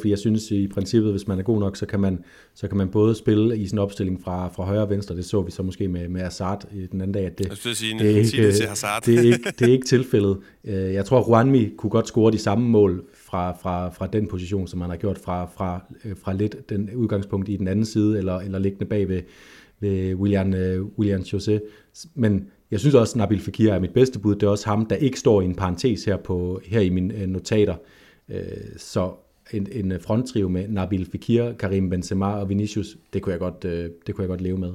[0.00, 2.76] fordi jeg synes i princippet, hvis man er god nok, så kan man, så kan
[2.76, 5.16] man både spille i sin opstilling fra, fra højre og venstre.
[5.16, 7.98] Det så vi så måske med, med Hazard den anden dag, at det, Jeg sige,
[7.98, 9.02] det er sige det ikke, til Hazard.
[9.06, 10.38] det, er ikke, det er ikke tilfældet.
[10.64, 13.04] Øh, Jeg tror, Juanmi kunne godt score de samme mål
[13.36, 16.90] fra, fra, fra den position, som man har gjort fra, fra, øh, fra lidt den
[16.94, 19.22] udgangspunkt i den anden side, eller, eller liggende bag ved,
[19.80, 21.58] ved William, øh, William José.
[22.14, 24.34] Men jeg synes også, at Nabil Fekir er mit bedste bud.
[24.34, 27.14] Det er også ham, der ikke står i en parentes her, på, her i mine
[27.14, 27.74] øh, notater.
[28.28, 28.36] Uh,
[28.76, 29.12] så
[29.52, 33.62] en, en fronttrio med Nabil Fekir, Karim Benzema og Vinicius, det kunne jeg godt,
[34.06, 34.72] det kunne jeg godt leve med.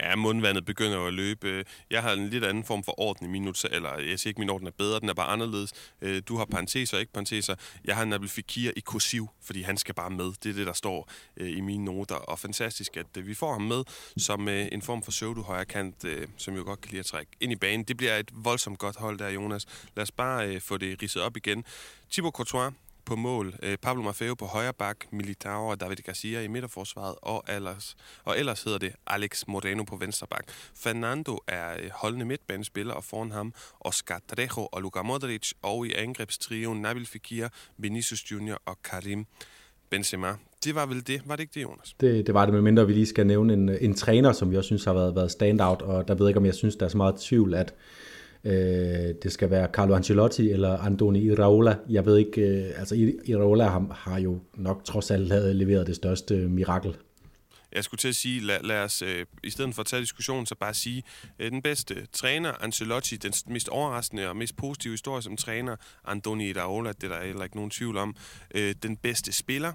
[0.00, 1.48] Ja, mundvandet begynder at løbe.
[1.48, 4.18] Øh, jeg har en lidt anden form for orden i min noter, eller øh, jeg
[4.18, 5.72] siger ikke, min orden er bedre, den er bare anderledes.
[6.02, 7.54] Øh, du har parenteser, ikke parenteser.
[7.84, 10.32] Jeg har Nabil Fikir i kursiv, fordi han skal bare med.
[10.42, 12.14] Det er det, der står i mine noter.
[12.14, 13.84] Og fantastisk, at vi får ham med
[14.16, 16.04] som en form for pseudo højre kant,
[16.36, 17.84] som jo godt kan lide at trække ind i banen.
[17.84, 19.66] Det bliver et voldsomt godt hold der, Jonas.
[19.96, 21.64] Lad os bare få det ridset op igen.
[22.10, 22.72] Thibaut Courtois,
[23.08, 23.54] på mål.
[23.62, 28.38] Øh, Pablo Maffeo på højre bak, Militao og David Garcia i midterforsvaret, og ellers, og
[28.38, 30.44] ellers hedder det Alex Moreno på venstre bak.
[30.74, 35.92] Fernando er øh, holdende midtbanespiller, og foran ham Oscar Trejo og Luka Modric, og i
[35.92, 37.48] angrebstrioen Nabil Fekir,
[37.78, 39.26] Vinicius Junior og Karim
[39.90, 40.34] Benzema.
[40.64, 41.96] Det var vel det, var det ikke det, Jonas?
[42.00, 44.68] Det, det var det, medmindre vi lige skal nævne en, en træner, som vi også
[44.68, 46.90] synes har været, været standout, og der ved jeg ikke, om jeg synes, der er
[46.90, 47.74] så meget tvivl, at
[48.44, 48.52] øh,
[49.22, 51.76] det skal være Carlo Ancelotti eller Andoni Iraola.
[51.88, 56.34] Jeg ved ikke, øh, altså Iraola har, har jo nok trods alt leveret det største
[56.34, 56.96] mirakel.
[57.72, 60.46] Jeg skulle til at sige, lad, lad os øh, i stedet for at tage diskussionen,
[60.46, 61.02] så bare sige,
[61.38, 66.48] øh, den bedste træner, Ancelotti, den mest overraskende og mest positive historie som træner, Andoni
[66.48, 68.16] Iraola, det er der heller ikke nogen tvivl om.
[68.54, 69.72] Øh, den bedste spiller,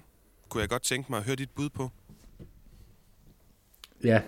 [0.48, 1.90] kunne jeg godt tænke mig at høre dit bud på.
[4.04, 4.20] Ja.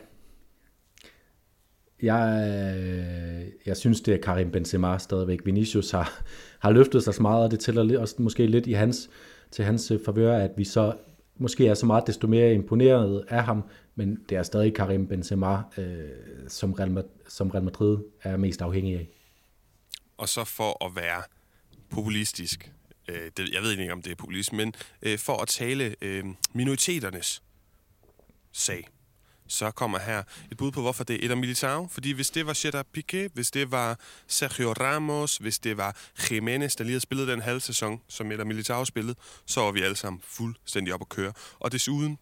[2.02, 5.40] Jeg, øh, jeg synes, det er Karim Benzema stadigvæk.
[5.44, 6.22] Vinicius har,
[6.58, 9.10] har løftet sig så meget, og det tæller lidt, også måske lidt i hans,
[9.50, 10.96] til hans øh, favør, at vi så
[11.38, 15.62] måske er så meget desto mere imponeret af ham, men det er stadig Karim Benzema,
[15.78, 16.08] øh,
[16.48, 19.08] som, Real, som Real Madrid er mest afhængig af.
[20.16, 21.22] Og så for at være
[21.90, 22.72] populistisk,
[23.08, 26.24] øh, det, jeg ved ikke, om det er populisme, men øh, for at tale øh,
[26.52, 27.42] minoriteternes
[28.52, 28.88] sag,
[29.48, 31.88] så kommer her et bud på, hvorfor det er Eder Militao.
[31.90, 35.96] Fordi hvis det var Cheddar Piqué, hvis det var Sergio Ramos, hvis det var
[36.30, 39.16] Jimenez, der lige havde spillet den halve sæson, som Eder Militao spillede,
[39.46, 41.32] så var vi alle sammen fuldstændig op at køre.
[41.58, 42.18] Og desuden,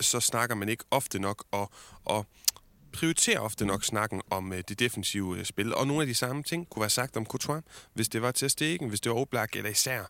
[0.00, 1.70] så snakker man ikke ofte nok og,
[2.04, 2.26] og
[2.92, 5.74] prioriterer ofte nok snakken om øh, det defensive øh, spil.
[5.74, 7.62] Og nogle af de samme ting kunne være sagt om Courtois,
[7.94, 10.04] hvis det var til Stegen, hvis det var Oblak, eller især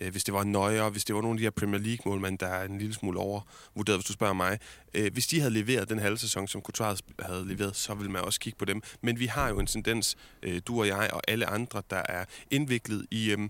[0.00, 2.46] øh, hvis det var Neuer, hvis det var nogle af de her Premier League-målmænd, der
[2.46, 4.58] er en lille smule overvurderet, hvis du spørger mig.
[4.94, 8.22] Øh, hvis de havde leveret den halve sæson, som Couture havde leveret, så ville man
[8.22, 8.82] også kigge på dem.
[9.00, 12.24] Men vi har jo en tendens, øh, du og jeg og alle andre, der er
[12.50, 13.30] indviklet i...
[13.30, 13.48] Øh,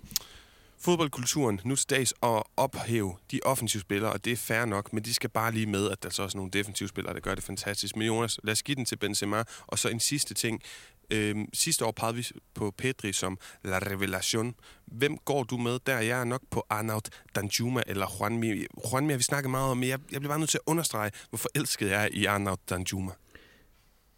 [0.85, 5.05] fodboldkulturen nu til dags at ophæve de offensive spillere, og det er fair nok, men
[5.05, 7.45] de skal bare lige med, at der så også nogle defensive spillere, der gør det
[7.45, 7.97] fantastisk.
[7.97, 10.63] Men Jonas, lad os give den til Benzema, og så en sidste ting.
[11.11, 14.55] Øhm, sidste år pegede vi på Pedri som La Revelation.
[14.87, 15.99] Hvem går du med der?
[15.99, 18.67] Jeg er nok på Arnaud Danjuma eller Juanmi.
[18.93, 21.11] Juanmi har vi snakket meget om, men jeg, jeg bliver bare nødt til at understrege,
[21.29, 23.11] hvor forelsket jeg er i Arnaud Danjuma.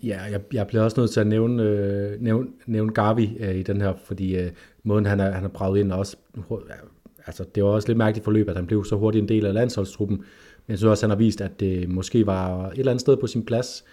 [0.02, 3.62] Ja, jeg, jeg bliver også nødt til at nævne, øh, nævne, nævne Gavi øh, i
[3.62, 4.50] den her, fordi øh,
[4.82, 6.42] måden han er, han er braget ind også, øh,
[7.26, 9.54] altså det var også lidt mærkeligt forløb, at han blev så hurtigt en del af
[9.54, 13.00] landsholdstruppen, men jeg synes også, han har vist, at det måske var et eller andet
[13.00, 13.84] sted på sin plads.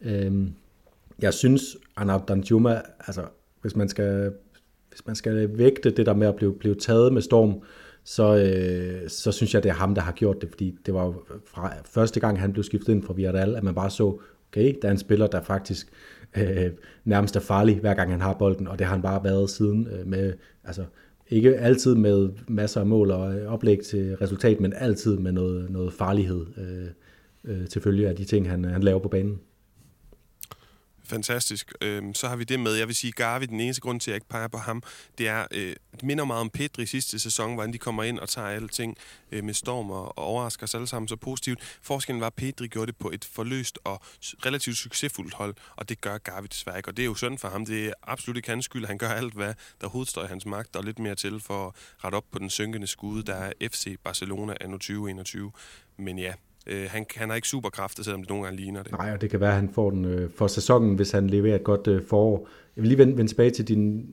[0.00, 0.48] Øh,
[1.22, 3.22] jeg synes, Arnaud Danjuma, altså
[3.60, 4.32] hvis man skal,
[4.88, 7.62] hvis man skal vægte det der med at blive, blive taget med storm,
[8.04, 11.04] så, øh, så synes jeg, det er ham, der har gjort det, fordi det var
[11.04, 14.74] jo fra første gang, han blev skiftet ind fra Villarreal, at man bare så, okay,
[14.82, 15.88] der er en spiller, der faktisk
[16.36, 16.70] øh,
[17.04, 19.88] nærmest er farlig, hver gang han har bolden, og det har han bare været siden
[19.92, 20.32] øh, med,
[20.64, 20.84] altså
[21.28, 25.70] ikke altid med masser af mål og øh, oplæg til resultat, men altid med noget,
[25.70, 26.88] noget farlighed øh,
[27.44, 29.40] øh, til følge af de ting, han, øh, han laver på banen
[31.08, 31.72] fantastisk.
[31.80, 32.74] Øhm, så har vi det med.
[32.74, 34.82] Jeg vil sige, Garvi, den eneste grund til, at jeg ikke peger på ham,
[35.18, 38.28] det er, øh, det minder meget om Pedri sidste sæson, hvordan de kommer ind og
[38.28, 38.96] tager alle ting
[39.32, 41.78] øh, med storm og, og overrasker os alle sammen så positivt.
[41.82, 44.00] Forskellen var, at Pedri gjorde det på et forløst og
[44.46, 46.88] relativt succesfuldt hold, og det gør Garvi desværre ikke.
[46.88, 47.66] Og det er jo synd for ham.
[47.66, 48.86] Det er absolut ikke hans skyld.
[48.86, 51.74] Han gør alt, hvad der hovedstår i hans magt, og lidt mere til for at
[52.04, 55.52] rette op på den synkende skude, der er FC Barcelona anno 2021.
[55.96, 56.32] Men ja,
[56.68, 58.92] øh, han, han har ikke superkræfter, selvom det nogle gange ligner det.
[58.92, 61.54] Nej, og det kan være, at han får den øh, for sæsonen, hvis han leverer
[61.54, 62.48] et godt øh, forår.
[62.76, 64.06] Jeg vil lige vende, vende tilbage til din,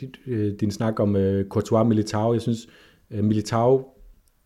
[0.00, 2.32] din, øh, din snak om øh, Courtois Militao.
[2.32, 2.68] Jeg synes,
[3.10, 3.86] øh, Militao,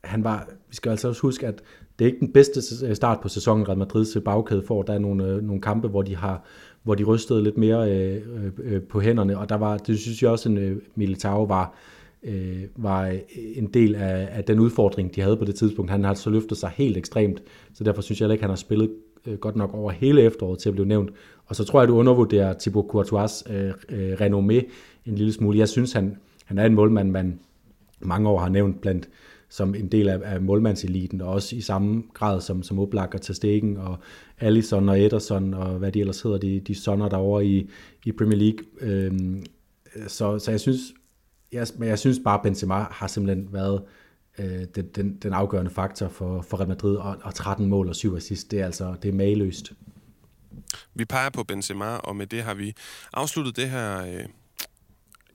[0.04, 1.62] han var, vi skal altså også huske, at
[1.98, 4.82] det er ikke den bedste øh, start på sæsonen, Real Madrids øh, bagkæde får.
[4.82, 6.44] Der er nogle, øh, nogle kampe, hvor de har
[6.82, 10.22] hvor de rystede lidt mere øh, øh, øh på hænderne, og der var, det synes
[10.22, 13.16] jeg også, en øh, Militao var, øh, Øh, var
[13.54, 15.90] en del af, af den udfordring, de havde på det tidspunkt.
[15.90, 17.42] Han har så løftet sig helt ekstremt,
[17.74, 18.90] så derfor synes jeg ikke, at han har spillet
[19.26, 21.10] øh, godt nok over hele efteråret til at blive nævnt.
[21.46, 24.64] Og så tror jeg, du undervurderer Thibaut Courtois' øh, øh, renommé
[25.06, 25.58] en lille smule.
[25.58, 27.38] Jeg synes, han, han er en målmand, man
[28.00, 29.08] mange år har nævnt blandt
[29.48, 33.20] som en del af, af målmandseliten, og også i samme grad som, som Oblak og
[33.20, 33.98] Testegen og
[34.40, 37.70] Allison og Ederson og hvad de ellers hedder, de, de sonner derovre i,
[38.04, 38.58] i Premier League.
[38.80, 39.42] Øhm,
[40.06, 40.80] så, så jeg synes,
[41.56, 43.82] jeg, men jeg synes bare, Benzema har simpelthen været
[44.38, 47.96] øh, den, den, den afgørende faktor for, for Real Madrid, og, og 13 mål og
[47.96, 49.72] 7 assist, det er altså det er mageløst.
[50.94, 52.74] Vi peger på Benzema, og med det har vi
[53.12, 54.02] afsluttet det her...
[54.02, 54.28] Øh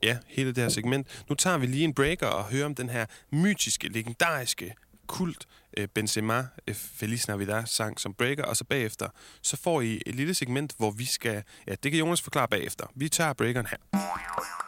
[0.02, 1.24] ja, hele det her segment.
[1.28, 4.74] Nu tager vi lige en breaker og hører om den her mytiske, legendariske
[5.06, 5.46] kult
[5.76, 9.08] øh, Benzema øh, Feliz Navidad sang som breaker, og så bagefter,
[9.42, 12.86] så får I et lille segment, hvor vi skal, ja, det kan Jonas forklare bagefter.
[12.94, 14.61] Vi tager breakeren her.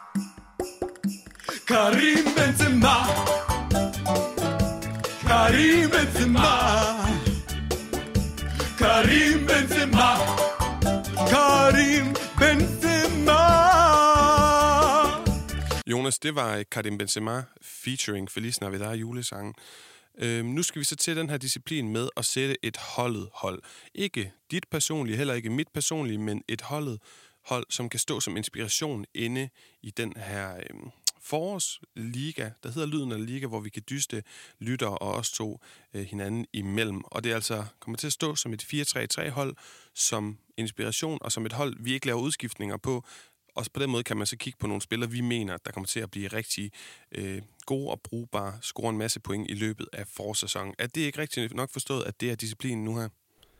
[1.67, 2.95] Karim Benzema
[5.27, 6.49] Karim Benzema
[8.77, 10.09] Karim Benzema
[11.29, 13.41] Karim Benzema
[15.87, 19.53] Jonas, det var eh, Karim Benzema featuring Feliz Navidad julesangen.
[20.17, 23.61] Øhm, nu skal vi så til den her disciplin med at sætte et holdet hold.
[23.95, 26.99] Ikke dit personlige, heller ikke mit personlige, men et holdet
[27.45, 29.49] hold, som kan stå som inspiration inde
[29.83, 30.91] i den her øhm,
[31.25, 34.23] forårsliga, der hedder Lyden af Liga, hvor vi kan dyste
[34.59, 35.59] lytter og os to
[35.93, 37.03] øh, hinanden imellem.
[37.05, 39.55] Og det er altså kommer til at stå som et 4-3-3-hold,
[39.95, 43.03] som inspiration og som et hold, vi ikke laver udskiftninger på,
[43.55, 45.87] og på den måde kan man så kigge på nogle spillere, vi mener, der kommer
[45.87, 46.71] til at blive rigtig
[47.17, 50.73] øh, gode og brugbare, score en masse point i løbet af forårssæsonen.
[50.79, 53.09] Er det ikke rigtigt nok forstået, at det er disciplinen nu her?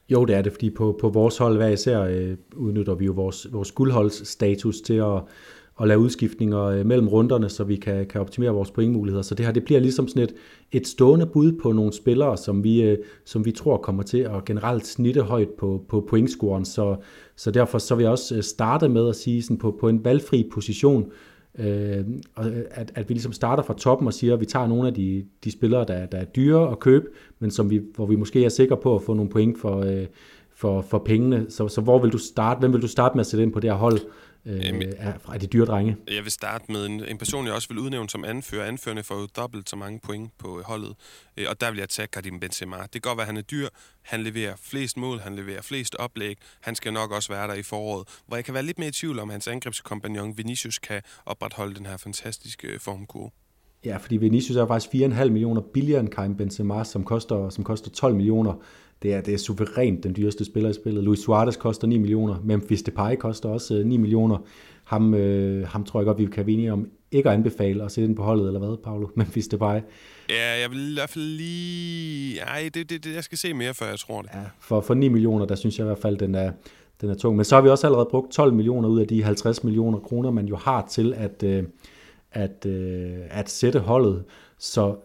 [0.10, 3.12] Jo, det er det, fordi på, på vores hold hver især øh, udnytter vi jo
[3.12, 5.24] vores, vores guldholdsstatus til at,
[5.82, 9.22] at lave udskiftninger øh, mellem runderne, så vi kan, kan optimere vores pointmuligheder.
[9.22, 10.34] Så det her det bliver ligesom sådan et,
[10.72, 14.46] et stående bud på nogle spillere, som vi, øh, som vi tror kommer til at
[14.46, 16.66] generelt snitte højt på, på pointscoren.
[16.66, 16.96] Så,
[17.36, 20.06] så derfor så vil jeg også øh, starte med at sige sådan på, på en
[20.06, 21.12] valgfri position,
[21.60, 22.06] øh,
[22.72, 25.26] at, at vi ligesom starter fra toppen og siger, at vi tager nogle af de,
[25.44, 27.06] de spillere, der, der er dyre at købe,
[27.40, 30.06] men som vi, hvor vi måske er sikre på at få nogle point for, øh,
[30.56, 31.46] for, for pengene.
[31.50, 32.60] Så, så hvor vil du starte?
[32.60, 34.00] Hvem vil du starte med at sætte ind på det her hold?
[34.46, 35.98] Øh, af, af de dyre drenge.
[36.08, 38.66] Jeg vil starte med en, en person, jeg også vil udnævne som anfører.
[38.66, 40.96] Anførende får jo dobbelt så mange point på holdet,
[41.38, 42.78] øh, og der vil jeg tage Karim Benzema.
[42.78, 43.68] Det kan godt være, at han er dyr.
[44.02, 46.38] Han leverer flest mål, han leverer flest oplæg.
[46.62, 48.92] Han skal nok også være der i foråret, hvor jeg kan være lidt mere i
[48.92, 53.32] tvivl om, hans angrebskompagnon Vinicius kan opretholde den her fantastiske øh, formkurve.
[53.86, 57.92] Ja, fordi Vinicius er faktisk 4,5 millioner billigere end Karim Benzema, som koster, som koster
[57.92, 58.54] 12 millioner
[59.04, 61.04] det er, det er suverænt den dyreste spiller i spillet.
[61.04, 64.38] Luis Suarez koster 9 millioner, Memphis Depay koster også 9 øh, millioner.
[64.84, 68.08] Ham, øh, ham tror jeg godt, vi kan vinde om ikke at anbefale at sætte
[68.08, 69.08] den på holdet, eller hvad, Paolo?
[69.16, 69.80] Memphis Depay.
[70.30, 72.40] Ja, jeg vil i hvert fald lige...
[72.40, 74.30] Ej, det, det, det, jeg skal se mere, før jeg tror det.
[74.34, 76.52] Ja, for, for 9 millioner, der synes jeg i hvert fald, den er,
[77.02, 77.36] den er tung.
[77.36, 80.32] Men så har vi også allerede brugt 12 millioner ud af de 50 millioner kroner,
[80.32, 81.64] man jo har til at, øh,
[82.32, 82.66] at,
[83.30, 84.24] at sætte holdet.
[84.60, 84.96] Så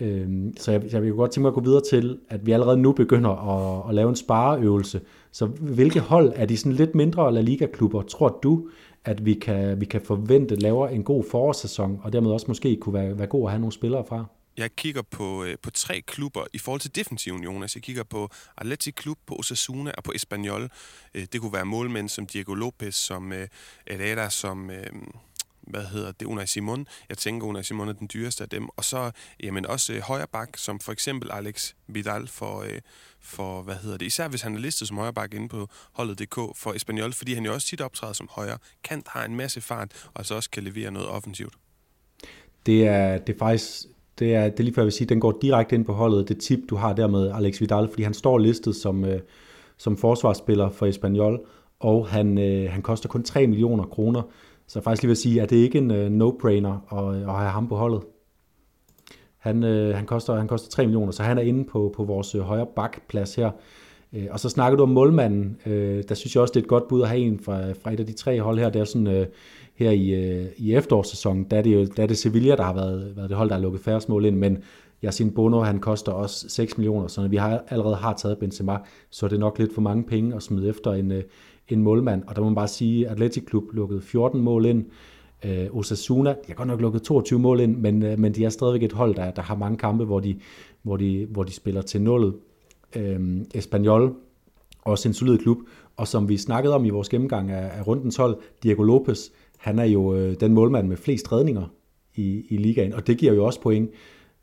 [0.00, 2.76] Øhm, så jeg, jeg vil godt tænke mig at gå videre til, at vi allerede
[2.76, 5.00] nu begynder at, at lave en spareøvelse.
[5.32, 8.68] Så hvilke hold er de sådan lidt mindre La Liga-klubber, tror du,
[9.04, 12.94] at vi kan, vi kan forvente laver en god forårssæson, og dermed også måske kunne
[12.94, 14.24] være, være god at have nogle spillere fra?
[14.56, 17.62] Jeg kigger på, øh, på tre klubber i forhold til defensiven, Jonas.
[17.62, 20.68] Altså, jeg kigger på Athletic Klub, på Osasuna og på Espanyol.
[21.14, 23.48] Øh, det kunne være målmænd som Diego Lopez, som øh,
[23.88, 24.70] Herrera, som...
[25.62, 26.86] Hvad hedder det, Unai Simon.
[27.08, 28.68] Jeg tænker, Unai Simon er den dyreste af dem.
[28.76, 29.10] Og så
[29.42, 32.80] jamen, også øh, højre bak, som for eksempel Alex Vidal for, øh,
[33.20, 36.34] for, hvad hedder det, især hvis han er listet som højre bak inde på holdet.dk
[36.34, 40.08] for Espanyol, fordi han jo også tit optræder som højre kant, har en masse fart,
[40.14, 41.54] og så også kan levere noget offensivt.
[42.66, 43.86] Det er, det er faktisk
[44.20, 46.28] det er, det er lige før jeg vil sige, den går direkte ind på holdet,
[46.28, 49.20] det tip, du har der med Alex Vidal, fordi han står listet som, øh,
[49.76, 51.40] som forsvarsspiller for Espanyol,
[51.80, 54.22] og han, øh, han koster kun 3 millioner kroner.
[54.70, 57.34] Så jeg faktisk lige vil sige, at det ikke en øh, no-brainer at, øh, at
[57.34, 58.02] have ham på holdet.
[59.38, 62.34] Han, øh, han, koster, han koster 3 millioner, så han er inde på, på vores
[62.34, 63.50] øh, højre bakplads her.
[64.12, 65.56] Øh, og så snakker du om målmanden.
[65.66, 67.92] Øh, der synes jeg også, det er et godt bud at have en fra, fra
[67.92, 68.70] et af de tre hold her.
[68.70, 69.26] Det er sådan, øh,
[69.74, 72.74] her i, øh, i efterårssæsonen, der er det jo der er det Sevilla, der har
[72.74, 74.58] været, været det hold, der har lukket færre mål ind, men
[75.04, 78.78] Yasin Bono, han koster også 6 millioner, så når vi har, allerede har taget Benzema,
[79.10, 81.22] så er det nok lidt for mange penge at smide efter en, øh,
[81.72, 82.22] en målmand.
[82.26, 84.84] Og der må man bare sige, at Atletic Klub lukkede 14 mål ind,
[85.44, 88.48] øh, Osasuna, de har godt nok lukket 22 mål ind, men, øh, men de er
[88.48, 90.36] stadigvæk et hold, der, der har mange kampe, hvor de,
[90.82, 92.34] hvor de, hvor de spiller til nullet.
[92.96, 94.14] Øh, Espanyol,
[94.84, 95.58] også en solid klub,
[95.96, 99.78] og som vi snakkede om i vores gennemgang af, af rundens hold, Diego Lopez, han
[99.78, 101.72] er jo øh, den målmand med flest redninger
[102.14, 103.90] i, i ligaen, og det giver jo også point.
[103.90, 103.96] Øh,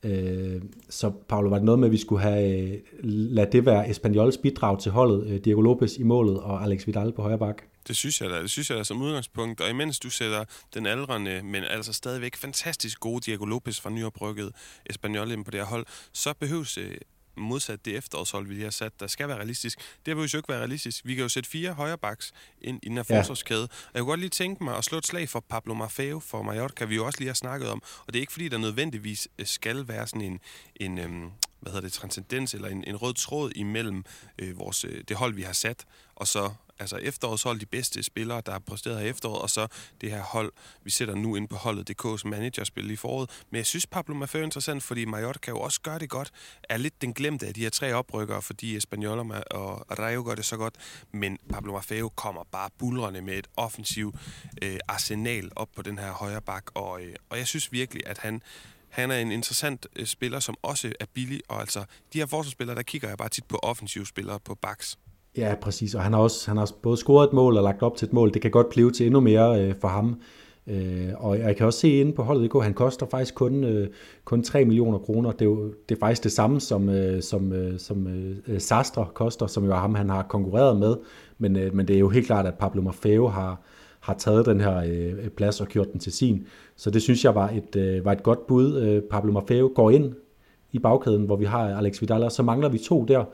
[0.03, 3.89] Øh, så Paolo, var det noget med, at vi skulle have øh, lade det være
[3.89, 7.63] Espanyols bidrag til holdet, øh, Diego Lopez i målet og Alex Vidal på højre bak?
[7.87, 8.41] Det synes jeg da.
[8.41, 9.61] Det synes jeg da som udgangspunkt.
[9.61, 14.51] Og imens du sætter den aldrende, men altså stadigvæk fantastisk gode Diego Lopez fra nyoprykket
[14.89, 16.97] Espanyol ind på det her hold, så behøves øh,
[17.37, 19.79] modsat det efterårshold, vi lige har sat, der skal være realistisk.
[20.05, 21.05] Det vil jo ikke være realistisk.
[21.05, 23.19] Vi kan jo sætte fire højre backs ind i den her ja.
[23.19, 23.63] forsvarskæde.
[23.63, 26.41] Og jeg kunne godt lige tænke mig at slå et slag for Pablo Maffeo for
[26.41, 27.81] Mallorca, vi jo også lige har snakket om.
[28.07, 30.39] Og det er ikke fordi, der nødvendigvis øh, skal være sådan en,
[30.75, 34.05] en øhm, hvad hedder det, transcendens eller en, en rød tråd imellem
[34.39, 35.85] øh, vores, øh, det hold, vi har sat,
[36.15, 39.67] og så altså efterårshold, de bedste spillere, der har præsteret her efteråret, og så
[40.01, 40.51] det her hold,
[40.83, 43.29] vi sætter nu ind på holdet, DK's managerspil i foråret.
[43.49, 46.31] Men jeg synes, Pablo Maffeo er interessant, fordi Mallorca jo også gør det godt,
[46.63, 49.19] er lidt den glemte af de her tre oprykkere, fordi Espanyol
[49.51, 50.75] og Rayo gør det så godt,
[51.11, 54.15] men Pablo Maffeo kommer bare bulrende med et offensivt
[54.61, 58.17] øh, arsenal op på den her højre bak, og, øh, og jeg synes virkelig, at
[58.17, 58.41] han
[58.89, 62.75] han er en interessant øh, spiller, som også er billig, og altså de her forsvarsspillere,
[62.75, 64.97] der kigger jeg bare tit på offensive spillere på backs.
[65.37, 67.95] Ja, præcis, og han har også han har både scoret et mål og lagt op
[67.95, 68.33] til et mål.
[68.33, 70.21] Det kan godt blive til endnu mere øh, for ham.
[70.67, 73.87] Øh, og jeg kan også se inde på holdet at han koster faktisk kun, øh,
[74.25, 75.31] kun 3 millioner kroner.
[75.31, 78.59] Det er, jo, det er faktisk det samme, som, øh, som, øh, som øh, øh,
[78.59, 80.95] Sastre koster, som jo er ham, han har konkurreret med.
[81.37, 83.61] Men, øh, men det er jo helt klart, at Pablo Maffeo har,
[83.99, 86.47] har taget den her øh, plads og gjort den til sin.
[86.75, 88.77] Så det synes jeg var et, øh, var et godt bud.
[88.77, 90.13] Øh, Pablo Maffeo går ind
[90.71, 93.25] i bagkæden, hvor vi har Alex Vidal, og så mangler vi to der.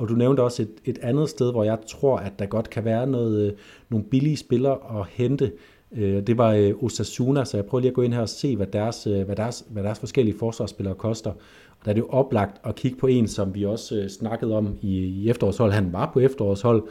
[0.00, 2.84] Og du nævnte også et, et andet sted, hvor jeg tror, at der godt kan
[2.84, 3.52] være noget, øh,
[3.88, 5.52] nogle billige spillere at hente.
[5.96, 8.56] Øh, det var øh, Osasuna, så jeg prøver lige at gå ind her og se,
[8.56, 11.30] hvad deres, hvad deres, hvad deres forskellige forsvarsspillere koster.
[11.30, 14.76] Og der er det jo oplagt at kigge på en, som vi også snakkede om
[14.82, 15.72] i, i efterårshold.
[15.72, 16.82] Han var på efterårshold,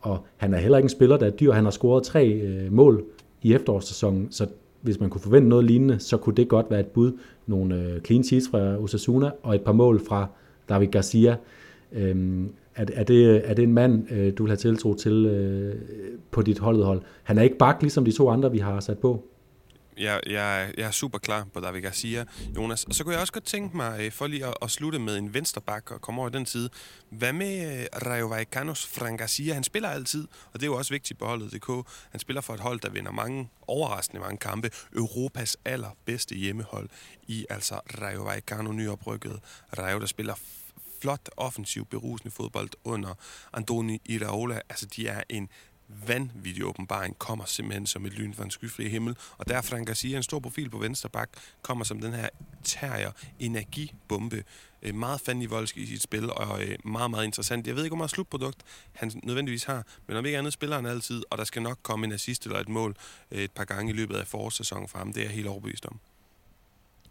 [0.00, 1.52] og han er heller ikke en spiller, der er dyr.
[1.52, 3.04] Han har scoret tre øh, mål
[3.42, 4.46] i efterårssæsonen, så
[4.80, 7.12] hvis man kunne forvente noget lignende, så kunne det godt være et bud.
[7.46, 10.26] Nogle øh, clean sheets fra Osasuna og et par mål fra
[10.68, 11.36] David Garcia.
[11.92, 15.74] Øhm, er, er, det, er det en mand, øh, du vil have tiltro til øh,
[16.30, 17.02] på dit holdet hold?
[17.22, 19.24] Han er ikke bak, ligesom de to andre, vi har sat på.
[19.98, 22.24] Jeg, jeg, jeg er super klar på David Garcia,
[22.56, 22.84] Jonas.
[22.84, 25.16] Og så kunne jeg også godt tænke mig, øh, for lige at, at slutte med
[25.16, 26.68] en vensterbak og komme over den side.
[27.10, 29.54] Hvad med øh, Rayo Vallecanos Frank Garcia?
[29.54, 31.68] Han spiller altid, og det er jo også vigtigt på holdet DK.
[32.10, 34.70] Han spiller for et hold, der vinder mange, overraskende mange kampe.
[34.96, 36.88] Europas allerbedste hjemmehold
[37.28, 39.38] i altså Rayo Vallecano nyoprykket.
[39.78, 40.34] Rayo, der spiller
[41.02, 43.14] flot offensiv berusende fodbold under
[43.52, 44.60] Andoni Iraola.
[44.68, 45.48] Altså, de er en
[45.88, 49.16] vanvittig åbenbaring, kommer simpelthen som et lyn fra en skyfri himmel.
[49.38, 51.30] Og der Frank Garcia, en stor profil på venstre bak,
[51.62, 52.28] kommer som den her
[52.64, 54.44] terrier energibombe.
[54.82, 57.66] Øh, meget fandenivoldsk i sit spil, og øh, meget, meget interessant.
[57.66, 60.86] Jeg ved ikke, hvor meget slutprodukt han nødvendigvis har, men om ikke andet spiller han
[60.86, 62.96] altid, og der skal nok komme en assist eller et mål
[63.30, 65.12] øh, et par gange i løbet af forårssæsonen for ham.
[65.12, 66.00] Det er jeg helt overbevist om.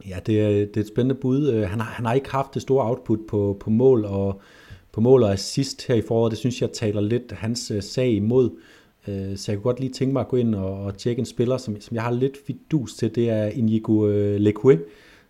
[0.07, 1.49] Ja, det er, det er et spændende bud.
[1.49, 4.41] Øh, han har, han har ikke haft det store output på, på mål og
[4.91, 6.31] på mål og assist her i foråret.
[6.31, 8.49] Det synes jeg taler lidt hans øh, sag imod.
[9.07, 11.25] Øh, så jeg kunne godt lige tænke mig at gå ind og, og tjekke en
[11.25, 13.15] spiller, som, som jeg har lidt fidus til.
[13.15, 14.05] Det er Inigo
[14.37, 14.79] Leque,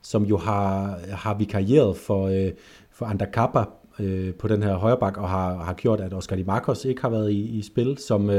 [0.02, 2.52] som jo har, har vikarieret for,
[2.92, 3.64] for Andakapa
[4.40, 7.32] på den her højreback, og har, har gjort, at Oscar Di Marcos ikke har været
[7.32, 8.32] i, i spil som,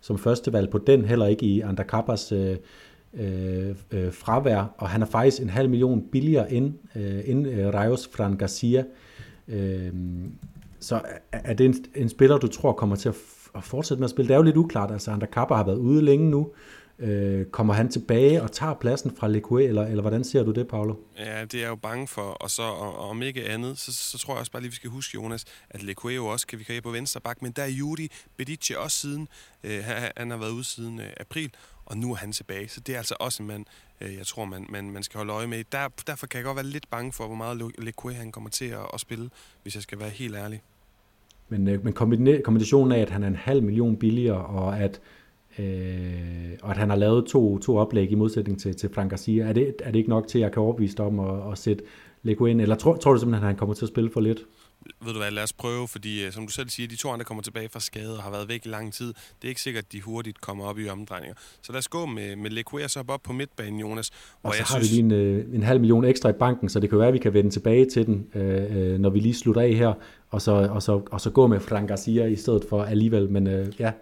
[0.00, 2.56] som førstevalg på den, heller ikke i Andakapas øh,
[3.16, 7.74] øh, øh, fravær, og han er faktisk en halv million billigere end, øh, end øh,
[7.74, 8.84] Rayos Fran Garcia.
[9.48, 9.92] Øh,
[10.80, 11.00] så
[11.32, 13.14] er, er det en, en spiller, du tror kommer til at,
[13.54, 14.28] at fortsætte med at spille?
[14.28, 16.52] Det er jo lidt uklart, altså Ander Kappa har været ude længe nu.
[16.98, 20.68] Øh, kommer han tilbage og tager pladsen fra Leque, eller, eller hvordan ser du det,
[20.68, 20.94] Paolo?
[21.18, 23.92] Ja, det er jeg jo bange for, og så og, og om ikke andet, så,
[23.92, 26.58] så tror jeg også bare lige, vi skal huske, Jonas, at Leque jo også kan
[26.58, 29.28] vi kan på venstre bak, men der er Judy Bedice også siden,
[29.64, 29.84] øh,
[30.16, 31.50] han har været ude siden øh, april,
[31.86, 32.68] og nu er han tilbage.
[32.68, 33.64] Så det er altså også en mand,
[34.00, 35.64] øh, jeg tror, man, man, man skal holde øje med.
[35.72, 38.64] Der, derfor kan jeg godt være lidt bange for, hvor meget Leque han kommer til
[38.64, 39.30] at, at spille,
[39.62, 40.62] hvis jeg skal være helt ærlig.
[41.48, 41.92] men, øh, men
[42.44, 45.00] kombinationen af, at han er en halv million billigere, og at,
[45.58, 49.44] øh, og at han har lavet to, to oplæg i modsætning til, til Frank Garcia,
[49.44, 51.84] er det, er det ikke nok til, at jeg kan overbevise om at, at sætte
[52.22, 52.60] Lego ind?
[52.60, 54.38] Eller tror, tror du simpelthen, at han kommer til at spille for lidt?
[55.00, 57.24] Ved du hvad, lad os prøve, fordi øh, som du selv siger, de to andre
[57.24, 59.06] kommer tilbage fra skade og har været væk i lang tid.
[59.06, 61.34] Det er ikke sikkert, at de hurtigt kommer op i omdrejninger.
[61.62, 64.10] Så lad os gå med, med Lequia så op på midtbanen, Jonas.
[64.42, 64.90] Og så jeg har synes...
[64.90, 67.14] vi lige en, øh, en halv million ekstra i banken, så det kan være, at
[67.14, 69.94] vi kan vende tilbage til den, øh, øh, når vi lige slutter af her,
[70.30, 73.30] og så, og så, og så gå med Frank Garcia i stedet for alligevel.
[73.30, 73.92] Men øh, ja,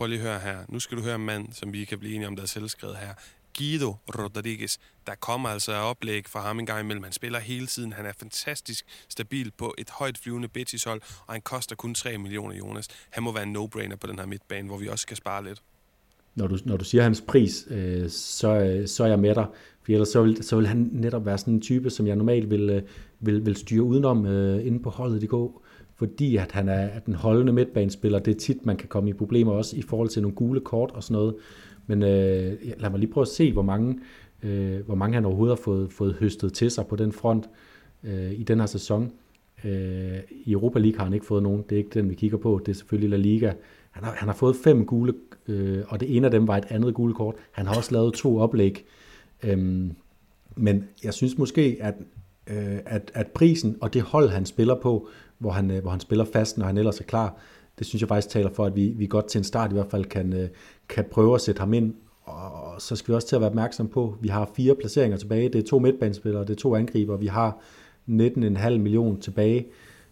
[0.00, 0.58] Prøv lige at høre her.
[0.68, 2.96] Nu skal du høre en mand, som vi kan blive enige om, der er selvskrevet
[2.96, 3.14] her.
[3.58, 4.78] Guido Rodriguez.
[5.06, 7.02] Der kommer altså oplæg fra ham en gang imellem.
[7.02, 7.92] Han spiller hele tiden.
[7.92, 12.56] Han er fantastisk stabil på et højt flyvende Betis-hold, og han koster kun 3 millioner,
[12.56, 12.88] Jonas.
[13.10, 15.62] Han må være en no-brainer på den her midtbane, hvor vi også skal spare lidt.
[16.34, 19.46] Når du, når du siger hans pris, øh, så, øh, så er jeg med dig.
[19.82, 22.50] For ellers så vil, så vil han netop være sådan en type, som jeg normalt
[22.50, 22.82] vil, øh,
[23.20, 25.64] vil, vil styre udenom øh, inde på holdet i går
[26.00, 28.18] fordi at han er den holdende midtbanespiller.
[28.18, 30.90] Det er tit, man kan komme i problemer også i forhold til nogle gule kort
[30.90, 31.34] og sådan noget.
[31.90, 33.98] Men øh, lad mig lige prøve at se, hvor mange,
[34.42, 37.48] øh, hvor mange han overhovedet har fået, fået høstet til sig på den front
[38.04, 39.12] øh, i den her sæson.
[39.64, 41.64] Øh, I Europa League har han ikke fået nogen.
[41.68, 42.60] Det er ikke den, vi kigger på.
[42.66, 43.52] Det er selvfølgelig La Liga.
[43.90, 45.14] Han har, han har fået fem gule,
[45.48, 47.34] øh, og det ene af dem var et andet gule kort.
[47.50, 48.84] Han har også lavet to oplæg.
[49.42, 49.90] Øh,
[50.56, 51.94] men jeg synes måske, at,
[52.46, 56.00] øh, at, at prisen og det hold, han spiller på, hvor han, øh, hvor han
[56.00, 57.36] spiller fast, når han ellers er klar,
[57.78, 59.90] det synes jeg faktisk taler for, at vi, vi godt til en start i hvert
[59.90, 60.48] fald kan, øh,
[60.90, 61.94] kan prøve at sætte ham ind.
[62.24, 65.18] Og så skal vi også til at være opmærksom på, at vi har fire placeringer
[65.18, 65.48] tilbage.
[65.48, 67.16] Det er to midtbanespillere, det er to angriber.
[67.16, 67.58] Vi har
[68.08, 69.66] 19,5 millioner tilbage.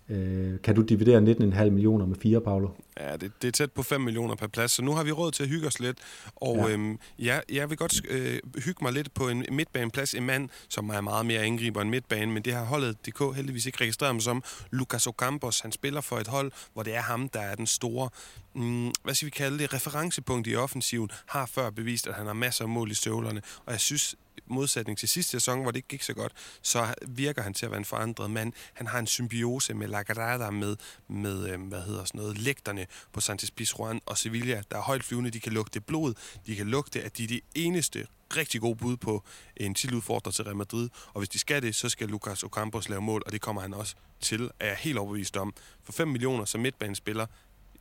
[0.08, 2.68] Øh, kan du dividere 19,5 millioner med fire, Paolo?
[2.98, 5.32] Ja, det, det er tæt på 5 millioner per plads, så nu har vi råd
[5.32, 5.98] til at hygge os lidt.
[6.36, 6.68] Og ja.
[6.68, 10.14] øhm, ja, jeg vil godt øh, hygge mig lidt på en midtbaneplads.
[10.14, 13.66] En mand, som er meget mere angriber end midtbane, men det har holdet DK heldigvis
[13.66, 14.42] ikke registreret ham som.
[14.70, 18.10] Lucas Ocampos, han spiller for et hold, hvor det er ham, der er den store,
[18.54, 22.32] mm, hvad skal vi kalde det, referencepunkt i offensiven, har før bevist, at han har
[22.32, 23.42] masser af mål i støvlerne.
[23.66, 24.16] Og jeg synes,
[24.50, 26.32] modsætning til sidste sæson, hvor det ikke gik så godt,
[26.62, 28.52] så virker han til at være en forandret mand.
[28.74, 30.76] Han har en symbiose med Lagrada, med,
[31.08, 35.04] med øh, hvad hedder sådan noget, lægterne på Santos Pizjuan og Sevilla, der er højt
[35.04, 36.14] flyvende, de kan lugte blod,
[36.46, 39.22] de kan lugte, at de er de eneste rigtig gode bud på
[39.56, 43.00] en titeludfordrer til Real Madrid, og hvis de skal det, så skal Lucas Ocampos lave
[43.00, 45.54] mål, og det kommer han også til, er jeg helt overbevist om.
[45.84, 47.26] For 5 millioner som midtbanespiller,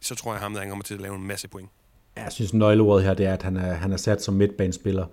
[0.01, 1.69] så tror jeg ham, der kommer til at lave en masse point.
[2.15, 5.05] Jeg synes, nøgleordet her, det er, at han er, han er sat som midtbanespiller.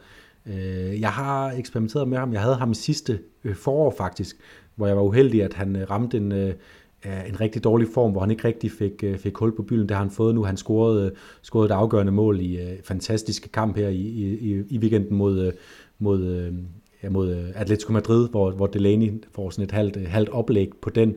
[0.47, 2.32] Øh, jeg har eksperimenteret med ham.
[2.32, 4.36] Jeg havde ham i sidste øh, forår faktisk,
[4.74, 6.55] hvor jeg var uheldig, at han øh, ramte en,
[7.05, 9.88] en rigtig dårlig form, hvor han ikke rigtig fik, øh, fik hul på bylden.
[9.88, 10.44] Det har han fået nu.
[10.44, 14.78] Han scorede, øh, scorede et afgørende mål i øh, fantastiske kamp her i, i, i
[14.78, 15.52] weekenden mod,
[15.98, 16.52] mod,
[17.02, 21.14] ja, mod Atletico Madrid, hvor, hvor Delaney får sådan et halvt, halvt oplæg på den.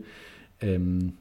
[0.63, 1.11] Øhm,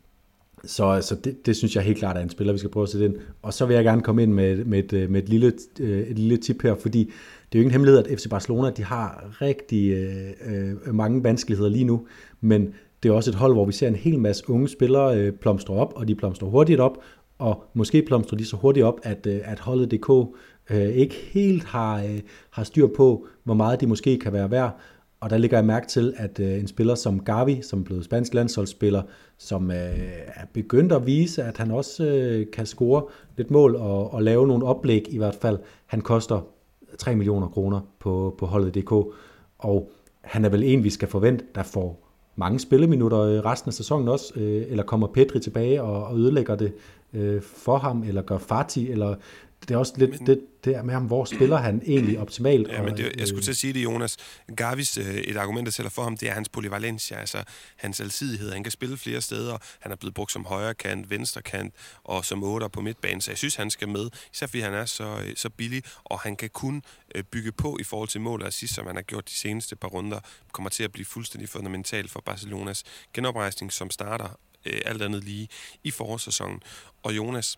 [0.65, 2.89] så, så det, det synes jeg helt klart er en spiller, vi skal prøve at
[2.89, 3.15] sætte ind.
[3.43, 6.37] Og så vil jeg gerne komme ind med, med, et, med et, lille, et lille
[6.37, 7.13] tip her, fordi
[7.53, 11.71] det er jo ingen hemmelighed, at FC Barcelona de har rigtig øh, øh, mange vanskeligheder
[11.71, 12.07] lige nu,
[12.41, 15.33] men det er også et hold, hvor vi ser en hel masse unge spillere øh,
[15.33, 16.99] plomstre op, og de plomstrer hurtigt op,
[17.39, 20.11] og måske plomstrer de så hurtigt op, at, øh, at holdet DK
[20.71, 22.21] øh, ikke helt har, øh,
[22.51, 24.79] har styr på, hvor meget de måske kan være værd.
[25.21, 28.05] Og der ligger jeg mærke til, at øh, en spiller som Gavi, som er blevet
[28.05, 29.03] spansk landsholdsspiller,
[29.39, 29.77] som øh,
[30.27, 33.05] er begyndt at vise, at han også øh, kan score
[33.37, 35.59] lidt mål og, og lave nogle oplæg i hvert fald.
[35.87, 36.41] Han koster
[36.99, 38.93] 3 millioner kroner på, på holdet.dk,
[39.59, 39.91] og
[40.21, 42.06] han er vel en, vi skal forvente, der får
[42.37, 46.73] mange spilleminutter resten af sæsonen også, øh, eller kommer Petri tilbage og, og ødelægger det
[47.15, 49.15] øh, for ham, eller gør Fati, eller
[49.63, 52.69] det er også lidt men, det, det er med ham, hvor spiller han egentlig optimalt.
[52.69, 54.17] Ja, men det, jeg skulle til at sige det, Jonas.
[54.57, 57.45] Gavis, øh, et argument, der tæller for ham, det er hans polyvalencia, altså
[57.77, 58.53] hans alsidighed.
[58.53, 59.59] Han kan spille flere steder.
[59.81, 63.31] Han er blevet brugt som højre kant, venstre kant og som otter på midtbanen, så
[63.31, 66.37] jeg synes, han skal med, især fordi han er så, øh, så billig, og han
[66.37, 66.83] kan kun
[67.15, 69.77] øh, bygge på i forhold til mål og assist, som han har gjort de seneste
[69.77, 70.21] par runder,
[70.53, 72.85] kommer til at blive fuldstændig fundamentalt for Barcelonas
[73.15, 74.39] genoprejsning, som starter
[74.85, 75.49] alt andet lige
[75.85, 76.63] i forårssæsonen.
[77.03, 77.57] Og Jonas,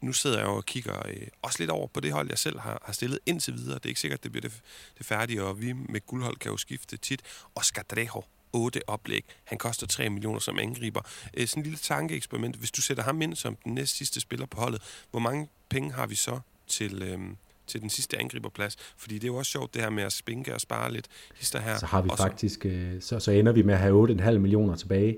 [0.00, 2.82] nu sidder jeg og kigger øh, også lidt over på det hold, jeg selv har,
[2.84, 3.74] har stillet indtil videre.
[3.74, 4.60] Det er ikke sikkert, det bliver det,
[4.98, 7.22] det færdige, og vi med guldhold kan jo skifte tit.
[7.54, 8.22] Oscar Drejo,
[8.52, 9.24] 8 oplæg.
[9.44, 11.00] Han koster 3 millioner som angriber.
[11.34, 12.56] Øh, sådan en lille tankeeksperiment.
[12.56, 15.92] Hvis du sætter ham ind som den næst sidste spiller på holdet, hvor mange penge
[15.92, 17.18] har vi så til, øh,
[17.66, 18.76] til den sidste angriberplads?
[18.96, 21.06] Fordi det er jo også sjovt, det her med at spinke og spare lidt.
[21.34, 21.78] Hister her.
[21.78, 25.16] Så har vi faktisk, øh, så, så ender vi med at have 8,5 millioner tilbage.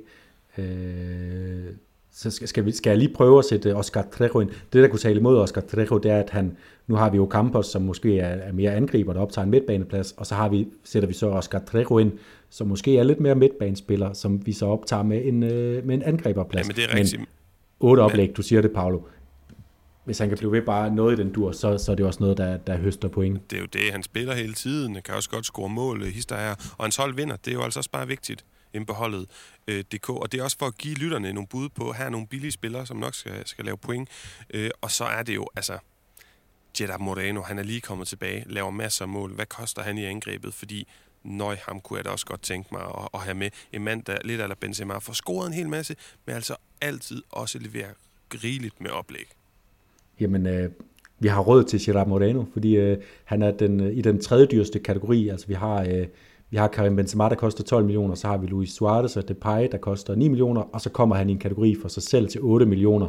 [0.59, 1.75] Øh,
[2.21, 4.51] så skal, skal, vi, skal jeg lige prøve at sætte Oscar Trejo ind.
[4.73, 6.57] Det, der kunne tale imod Oscar Trejo, det er, at han,
[6.87, 10.13] nu har vi jo Campos, som måske er, er mere angriber, der optager en midtbaneplads,
[10.13, 12.13] og så har vi, sætter vi så Oscar Trejo ind,
[12.51, 16.03] som måske er lidt mere midtbanespiller, som vi så optager med en, øh, med en
[16.03, 16.65] angriberplads.
[16.65, 17.21] Ja, men det er rigtigt.
[17.21, 17.29] Men,
[17.81, 19.01] otte oplæg, du siger det, Paolo.
[20.05, 22.21] Hvis han kan blive ved bare noget i den dur, så, så er det også
[22.21, 23.51] noget, der, der høster point.
[23.51, 24.95] Det er jo det, han spiller hele tiden.
[24.95, 26.75] Han kan også godt score mål, hister her.
[26.79, 27.37] Og hans hold vinder.
[27.37, 28.45] Det er jo altså også bare vigtigt
[28.75, 29.25] ind på
[29.67, 30.11] øh, DK.
[30.11, 32.53] Og det er også for at give lytterne nogle bud på, her er nogle billige
[32.53, 34.09] spillere, som nok skal, skal lave point.
[34.55, 35.79] Øh, og så er det jo, altså,
[36.81, 39.35] Jeddah Moreno, han er lige kommet tilbage, laver masser af mål.
[39.35, 40.55] Hvad koster han i angrebet?
[40.55, 40.89] Fordi
[41.25, 43.51] nøj, ham kunne jeg da også godt tænke mig at, at have med.
[43.73, 45.97] En mand, der lidt eller Benzema får scoret en hel masse,
[46.27, 47.91] men altså altid også leverer
[48.45, 49.27] rigeligt med oplæg.
[50.21, 50.71] Jamen, øh,
[51.19, 54.47] vi har råd til Gerard Moreno, fordi øh, han er den, øh, i den tredje
[54.47, 55.29] dyreste kategori.
[55.29, 56.07] Altså, vi har, øh,
[56.51, 59.69] vi har Karim Benzema, der koster 12 millioner, så har vi Luis Suarez og Depay,
[59.73, 62.41] der koster 9 millioner, og så kommer han i en kategori for sig selv til
[62.43, 63.09] 8 millioner.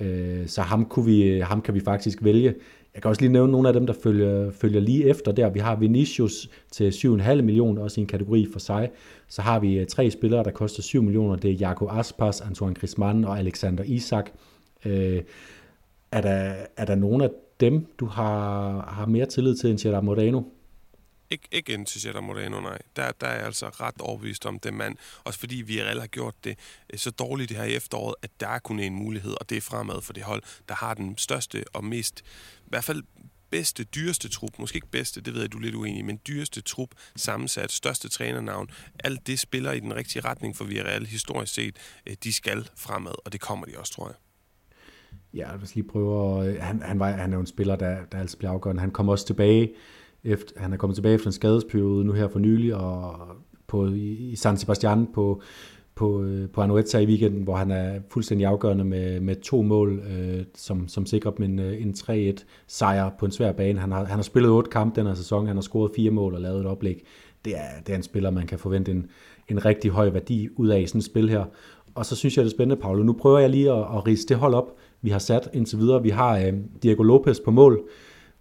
[0.00, 2.54] Øh, så ham, kunne vi, ham kan vi faktisk vælge.
[2.94, 5.50] Jeg kan også lige nævne nogle af dem, der følger, følger lige efter der.
[5.50, 8.90] Vi har Vinicius til 7,5 millioner, også i en kategori for sig.
[9.28, 11.36] Så har vi øh, tre spillere, der koster 7 millioner.
[11.36, 14.30] Det er Jaco Aspas, Antoine Griezmann og Alexander Isak.
[14.84, 15.22] Øh,
[16.12, 20.04] er, der, er der nogen af dem, du har, har mere tillid til end Gerard
[20.04, 20.42] Moreno?
[21.30, 22.78] Ikke, ikke ind til Jetta Moreno, nej.
[22.96, 24.96] Der, der er jeg altså ret overbevist om det mand.
[25.24, 26.58] Også fordi vi har gjort det
[26.92, 29.56] øh, så dårligt det her i efteråret, at der er kun en mulighed, og det
[29.56, 32.20] er fremad for det hold, der har den største og mest,
[32.66, 33.02] i hvert fald
[33.50, 36.60] bedste, dyreste trup, måske ikke bedste, det ved jeg, du er lidt uenig, men dyreste
[36.60, 38.70] trup, sammensat, største trænernavn,
[39.04, 41.76] alt det spiller i den rigtige retning for Villarreal historisk set.
[42.06, 44.16] Øh, de skal fremad, og det kommer de også, tror jeg.
[45.34, 47.76] Ja, jeg vil lige prøve at, øh, han, han, var, han er jo en spiller,
[47.76, 48.80] der, der altså bliver afgørende.
[48.80, 49.70] Han kommer også tilbage
[50.28, 53.14] efter, han er kommet tilbage efter en skadesperiode nu her for nylig, og
[53.66, 55.42] på, i San Sebastian på,
[55.94, 60.02] på, øh, på Anoeta i weekenden, hvor han er fuldstændig afgørende med, med to mål,
[60.10, 63.78] øh, som, som sikrer dem en, øh, en 3-1 sejr på en svær bane.
[63.80, 66.34] Han har, han har spillet otte kampe den her sæson, han har scoret fire mål
[66.34, 67.04] og lavet et oplæg.
[67.44, 69.06] Det er, det er en spiller, man kan forvente en,
[69.48, 71.44] en rigtig høj værdi ud af i sådan et spil her.
[71.94, 73.02] Og så synes jeg, det er spændende, Paolo.
[73.02, 76.02] Nu prøver jeg lige at, at rise det hold op, vi har sat indtil videre.
[76.02, 76.52] Vi har øh,
[76.82, 77.88] Diego Lopez på mål,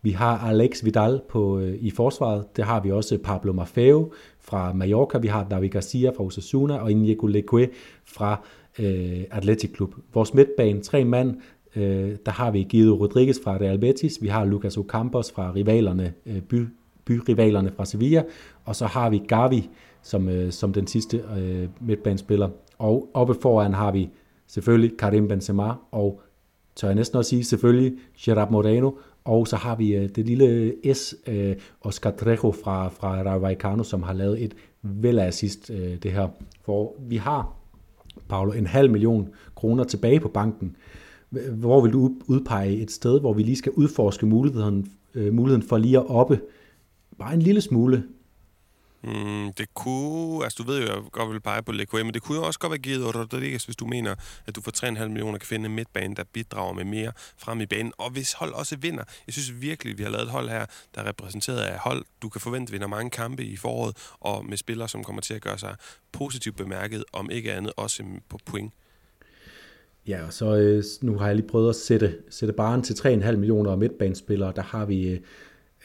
[0.02, 2.58] vi har Alex Vidal på, øh, i forsvaret.
[2.58, 5.18] Det har vi også Pablo Maffeo fra Mallorca.
[5.18, 7.70] Vi har David Garcia fra Osasuna og Inigo Leque
[8.06, 8.41] fra
[8.80, 9.95] øh, Athletic Club.
[10.14, 11.36] Vores midtbane, tre mand.
[11.76, 14.18] Øh, der har vi Guido Rodriguez fra Real Betis.
[14.22, 16.68] Vi har Lucas Ocampos fra rivalerne, øh, by,
[17.06, 18.24] byrivalerne fra Sevilla.
[18.66, 19.70] Og så har vi Gavi
[20.02, 22.50] som, øh, som den sidste øh, midtbanespiller.
[22.78, 24.10] Og oppe foran har vi
[24.48, 26.22] selvfølgelig Karim Benzema og
[26.76, 28.91] tør jeg næsten også sige, selvfølgelig Gerard Moreno,
[29.28, 34.03] og så har vi øh, det lille S, øh, Oscar Trejo fra, fra Raikano, som
[34.03, 36.28] har lavet et vel assist øh, det her.
[36.65, 37.55] For vi har,
[38.30, 40.75] Paolo, en halv million kroner tilbage på banken.
[41.53, 44.88] Hvor vil du udpege et sted, hvor vi lige skal udforske muligheden,
[45.32, 46.39] muligheden for lige at oppe
[47.19, 48.03] bare en lille smule
[49.04, 52.22] Mm, det kunne, altså du ved jo, jeg godt vil pege på Leque, men det
[52.22, 55.38] kunne jo også godt være givet Rodriguez, hvis du mener, at du for 3,5 millioner
[55.38, 57.93] kan finde en midtbane, der bidrager med mere frem i banen.
[57.98, 61.02] Og hvis hold også vinder, jeg synes virkelig, vi har lavet et hold her, der
[61.02, 64.89] er repræsenteret af hold, du kan forvente vinder mange kampe i foråret, og med spillere,
[64.89, 65.76] som kommer til at gøre sig
[66.12, 68.74] positivt bemærket, om ikke andet også på point.
[70.08, 73.32] Ja, og så øh, nu har jeg lige prøvet at sætte, sætte baren til 3,5
[73.32, 74.54] millioner midtbanespillere.
[74.56, 75.20] Der har vi Øh,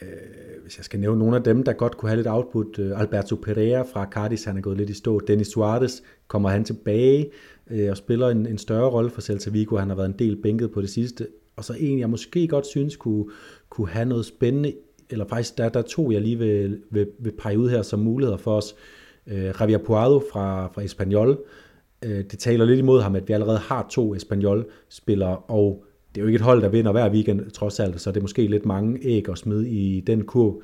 [0.03, 2.99] Øh, hvis jeg skal nævne nogle af dem, der godt kunne have lidt output, øh,
[2.99, 5.19] Alberto Pereira fra Cardis, han er gået lidt i stå.
[5.19, 7.31] Dennis Suarez, kommer han tilbage
[7.71, 9.77] øh, og spiller en, en større rolle for Celta Vigo.
[9.77, 11.27] Han har været en del bænket på det sidste.
[11.55, 13.25] Og så en, jeg måske godt synes kunne,
[13.69, 14.73] kunne have noget spændende,
[15.09, 18.37] eller faktisk, der, der tog jeg lige ved, ved, ved pege ud her som muligheder
[18.37, 18.75] for os.
[19.27, 21.37] Øh, Javier Puado fra, fra Espanyol.
[22.05, 25.85] Øh, det taler lidt imod ham, at vi allerede har to Espanyol-spillere, og
[26.15, 28.21] det er jo ikke et hold, der vinder hver weekend, trods alt, så det er
[28.21, 30.61] måske lidt mange æg at smide i den kurv.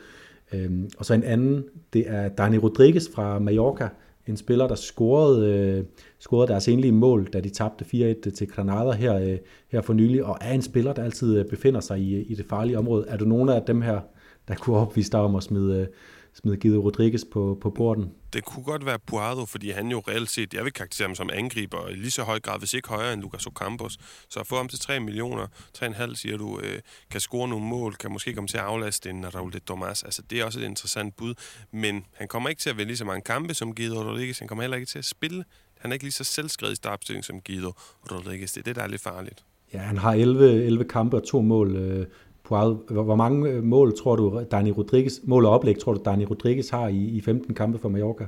[0.53, 3.89] Øhm, og så en anden, det er Dani Rodriguez fra Mallorca,
[4.27, 5.83] en spiller, der scorede, øh,
[6.19, 9.37] scorede deres enlige mål, da de tabte 4-1 til Granada her, øh,
[9.71, 12.35] her for nylig, og er en spiller, der altid øh, befinder sig i, øh, i
[12.35, 13.05] det farlige område.
[13.07, 13.99] Er du nogen af dem her,
[14.47, 15.87] der kunne opvise dig om at smide, øh,
[16.33, 18.11] smide Guido Rodriguez på, på borden?
[18.33, 21.29] Det kunne godt være Puado, fordi han jo reelt set, jeg vil karakterisere ham som
[21.33, 23.97] angriber, i lige så høj grad, hvis ikke højere end Lucas Ocampos.
[24.29, 26.79] Så at få ham til 3 millioner, 3,5 siger du, øh,
[27.11, 30.03] kan score nogle mål, kan måske komme til at aflaste en Raul de Tomas.
[30.03, 31.33] Altså, det er også et interessant bud,
[31.71, 34.39] men han kommer ikke til at vinde lige så mange kampe som Guido Rodriguez.
[34.39, 35.43] Han kommer heller ikke til at spille.
[35.79, 37.71] Han er ikke lige så selvskrevet i startopstillingen som Guido
[38.11, 38.53] Rodriguez.
[38.53, 39.43] Det er det, der er lidt farligt.
[39.73, 41.75] Ja, han har 11, 11 kampe og to mål.
[41.75, 42.07] Øh
[42.49, 46.25] Pual, hvor mange øh, mål tror du, Dani Rodriguez, mål og oplæg, tror du, Dani
[46.25, 48.25] Rodriguez har i, i 15 kampe for Mallorca?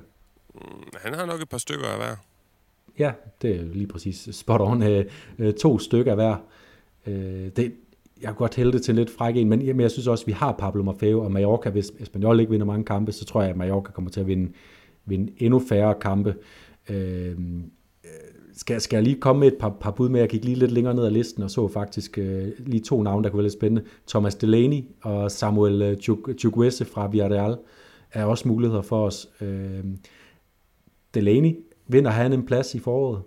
[0.56, 0.62] Mm,
[0.94, 2.16] han har nok et par stykker af hver.
[3.00, 3.12] Ja,
[3.42, 4.84] det er lige præcis spot on.
[4.84, 5.06] Øh,
[5.40, 6.36] øh, to stykker af hver.
[7.56, 7.74] det,
[8.22, 10.28] jeg kunne godt hælde det til lidt fræk en, men, men jeg synes også, at
[10.28, 11.70] vi har Pablo Maffeo og Mallorca.
[11.70, 14.52] Hvis Espanyol ikke vinder mange kampe, så tror jeg, at Mallorca kommer til at vinde,
[15.06, 16.36] vinde endnu færre kampe
[18.54, 20.20] skal, skal jeg lige komme med et par, par bud med?
[20.20, 23.24] Jeg gik lige lidt længere ned ad listen og så faktisk øh, lige to navne,
[23.24, 23.90] der kunne være lidt spændende.
[24.08, 25.98] Thomas Delaney og Samuel øh,
[26.38, 27.58] Chukwese fra Villarreal
[28.12, 29.30] er også muligheder for os.
[29.42, 29.84] Øh,
[31.14, 31.56] Delaney,
[31.88, 33.22] vinder han en plads i foråret?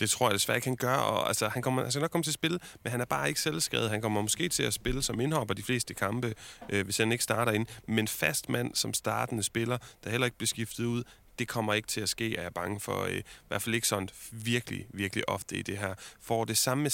[0.00, 0.94] Det tror jeg desværre ikke, han gør.
[0.94, 3.28] Og, altså, han, kommer, han skal nok komme til at spille, men han er bare
[3.28, 3.90] ikke selvskrevet.
[3.90, 6.34] Han kommer måske til at spille som indhopper de fleste kampe,
[6.72, 7.66] øh, hvis han ikke starter ind.
[7.88, 11.02] Men fast mand som startende spiller, der heller ikke bliver skiftet ud,
[11.40, 13.02] det kommer ikke til at ske, er jeg bange for.
[13.02, 15.94] Øh, I hvert fald ikke sådan virkelig, virkelig ofte i det her.
[16.20, 16.90] For det samme med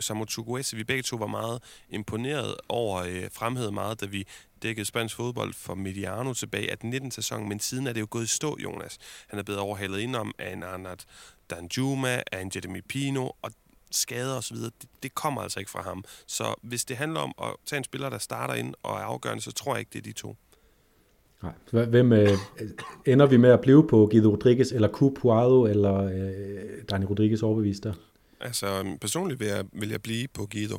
[0.00, 4.26] Samu Chukwese, vi begge to var meget imponeret over, øh, fremhævet meget, da vi
[4.62, 7.10] dækkede spansk fodbold for Mediano tilbage af 19.
[7.10, 8.98] sæson, men siden er det jo gået i stå, Jonas.
[9.28, 11.06] Han er blevet overhalet indenom af en Arnat
[11.50, 13.50] Danjuma, af en Jeremy Pino, og
[13.90, 14.72] skader osv., det,
[15.02, 16.04] det kommer altså ikke fra ham.
[16.26, 19.42] Så hvis det handler om at tage en spiller, der starter ind og er afgørende,
[19.42, 20.36] så tror jeg ikke, det er de to.
[21.42, 21.84] Nej.
[21.84, 22.28] Hvem øh,
[23.06, 26.30] ender vi med at blive på Guido Rodriguez, eller Cu Puado, eller øh,
[26.90, 27.92] Dani Rodriguez overbevist der?
[28.40, 28.66] Altså,
[29.00, 30.78] personligt vil jeg, vil jeg blive på Guido.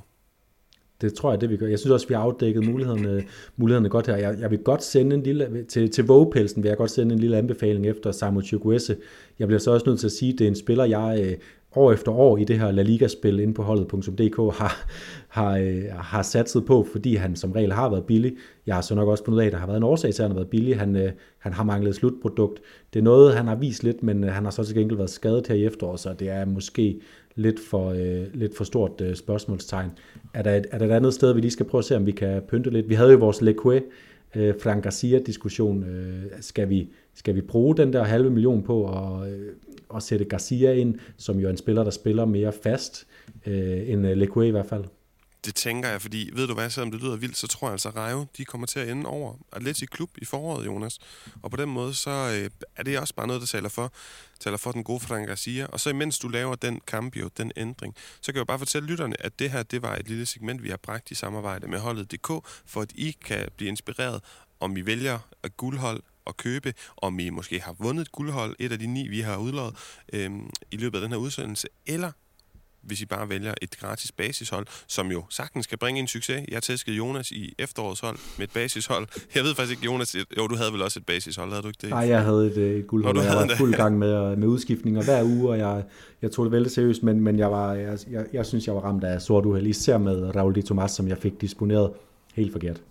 [1.02, 1.68] Det tror jeg, det vi gør.
[1.68, 3.24] Jeg synes også, vi har afdækket mulighederne,
[3.58, 4.16] mulighederne godt her.
[4.16, 7.20] Jeg, jeg vil godt sende en lille, til, til vågepelsen vil jeg godt sende en
[7.20, 8.98] lille anbefaling efter Samuel Chukwese.
[9.40, 11.38] Jeg bliver så også nødt til at sige, at det er en spiller, jeg øh,
[11.76, 14.86] år efter år i det her La Liga-spil inde på holdet.dk har,
[15.28, 18.34] har, øh, har satset på, fordi han som regel har været billig.
[18.66, 20.22] Jeg har så nok også fundet ud af, at der har været en årsag til,
[20.22, 20.80] at han har været billig.
[20.80, 22.62] Han, øh, han har manglet slutprodukt.
[22.94, 25.10] Det er noget, han har vist lidt, men øh, han har så til gengæld været
[25.10, 27.00] skadet her i efteråret, så det er måske
[27.36, 29.90] lidt for, øh, lidt for stort øh, spørgsmålstegn.
[30.34, 32.06] Er der, et, er der et andet sted, vi lige skal prøve at se, om
[32.06, 32.90] vi kan pynte lidt?
[32.90, 33.82] Vi havde jo vores Leque,
[34.36, 35.84] øh, Frank Garcia-diskussion.
[35.84, 39.40] Øh, skal, vi, skal vi bruge den der halve million på at, øh,
[39.96, 43.08] at sætte Garcia ind, som jo er en spiller, der spiller mere fast
[43.46, 44.84] øh, end øh, Leque i hvert fald?
[45.46, 47.90] Det tænker jeg, fordi ved du hvad, selvom det lyder vildt, så tror jeg altså,
[47.90, 51.00] at Rayo, de kommer til at ende over Atleti Klub i foråret, Jonas.
[51.42, 53.94] Og på den måde, så øh, er det også bare noget, der taler for,
[54.40, 55.66] taler for den gode Frank Garcia.
[55.66, 58.60] Og så imens du laver den kamp, jo, den ændring, så kan jeg jo bare
[58.60, 61.68] fortælle lytterne, at det her, det var et lille segment, vi har bragt i samarbejde
[61.68, 62.28] med holdet.dk,
[62.66, 64.24] for at I kan blive inspireret,
[64.60, 68.72] om I vælger at guldhold at købe, om I måske har vundet et guldhold, et
[68.72, 69.76] af de ni, vi har udlået
[70.14, 70.32] øh,
[70.72, 72.12] i løbet af den her udsendelse, eller
[72.84, 76.46] hvis I bare vælger et gratis basishold, som jo sagtens skal bringe en succes.
[76.52, 79.08] Jeg tæskede Jonas i efterårets hold med et basishold.
[79.36, 81.80] Jeg ved faktisk ikke, Jonas, jo, du havde vel også et basishold, havde du ikke
[81.82, 81.90] det?
[81.90, 85.24] Nej, jeg havde et, et guldhold, og jeg var fuld gang med, med udskiftninger hver
[85.24, 85.84] uge, og jeg,
[86.22, 88.82] jeg tog det vældig seriøst, men, men jeg, var, jeg, jeg, jeg synes, jeg var
[88.82, 91.92] ramt af sort uheld, især med Raul Di Tomas, som jeg fik disponeret
[92.34, 92.82] helt forkert.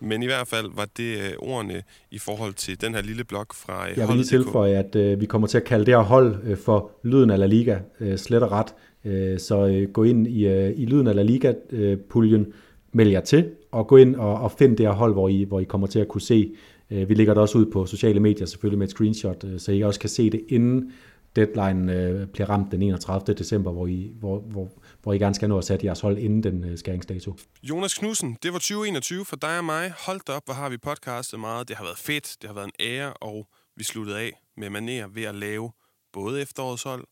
[0.00, 3.46] Men i hvert fald var det øh, ordene i forhold til den her lille blog
[3.54, 6.02] fra øh, Jeg vil lige tilføje, at øh, vi kommer til at kalde det her
[6.02, 8.74] hold øh, for Lyden af La Liga, øh, slet og ret.
[9.04, 12.52] Øh, så øh, gå ind i, øh, i Lyden af La Liga-puljen, øh,
[12.92, 15.60] meld jer til, og gå ind og, og find det her hold, hvor I, hvor
[15.60, 16.52] I kommer til at kunne se.
[16.90, 19.72] Øh, vi lægger det også ud på sociale medier, selvfølgelig med et screenshot, øh, så
[19.72, 20.92] I også kan se det, inden
[21.38, 23.34] deadline øh, bliver ramt den 31.
[23.34, 24.70] december, hvor I, hvor, hvor,
[25.02, 27.36] hvor I gerne skal nå at sætte jeres hold inden den øh, skæringsdato.
[27.62, 29.92] Jonas Knudsen, det var 2021 for dig og mig.
[30.06, 31.68] Hold da op, hvor har vi podcastet meget.
[31.68, 35.08] Det har været fedt, det har været en ære, og vi sluttede af med maner
[35.08, 35.72] ved at lave
[36.12, 37.04] både efterårets hold,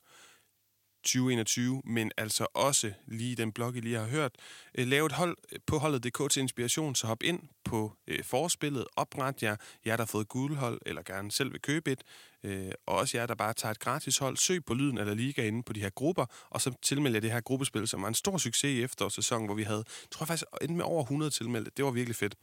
[1.06, 4.32] 2021, men altså også lige den blog, I lige har hørt.
[4.78, 8.84] Øh, lave et hold øh, på holdet.dk til inspiration, så hop ind på øh, forspillet,
[8.96, 9.56] opret jer,
[9.86, 12.02] jer der har fået guldhold, eller gerne selv vil købe et,
[12.45, 15.47] øh, og også jer, der bare tager et gratis hold, søg på lyden eller liga
[15.47, 18.39] inde på de her grupper, og så tilmelder det her gruppespil, som var en stor
[18.39, 21.70] succes i efterårssæsonen, hvor vi havde, tror jeg faktisk, endte med over 100 tilmeldte.
[21.76, 22.34] Det var virkelig fedt.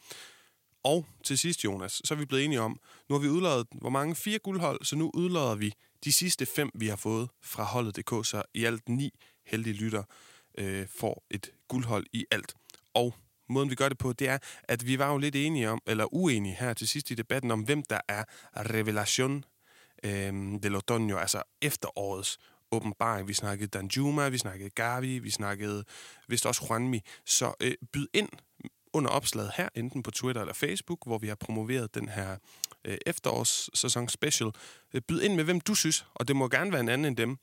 [0.84, 2.80] Og til sidst, Jonas, så er vi blevet enige om,
[3.10, 4.16] nu har vi udløjet, hvor mange?
[4.16, 5.74] Fire guldhold, så nu udløjer vi
[6.04, 9.12] de sidste fem, vi har fået fra holdet.dk, så i alt ni
[9.46, 10.04] heldige lytter
[10.58, 12.54] øh, får et guldhold i alt.
[12.94, 13.16] Og
[13.50, 16.14] måden vi gør det på, det er, at vi var jo lidt enige om, eller
[16.14, 18.24] uenige her til sidst i debatten om, hvem der er
[18.56, 19.44] revelation
[20.04, 20.34] øh,
[20.64, 22.40] del otoño, altså efterårets
[22.72, 23.28] åbenbaring.
[23.28, 25.84] Vi snakkede Danjuma, vi snakkede Gavi, vi snakkede
[26.28, 27.02] vist også Juanmi.
[27.26, 28.30] Så øh, byd ind
[28.94, 32.38] under opslaget her, enten på Twitter eller Facebook, hvor vi har promoveret den her
[32.86, 34.52] øh, efterårssæson special.
[34.94, 37.18] Øh, byd ind med, hvem du synes, og det må gerne være en anden end
[37.18, 37.38] dem.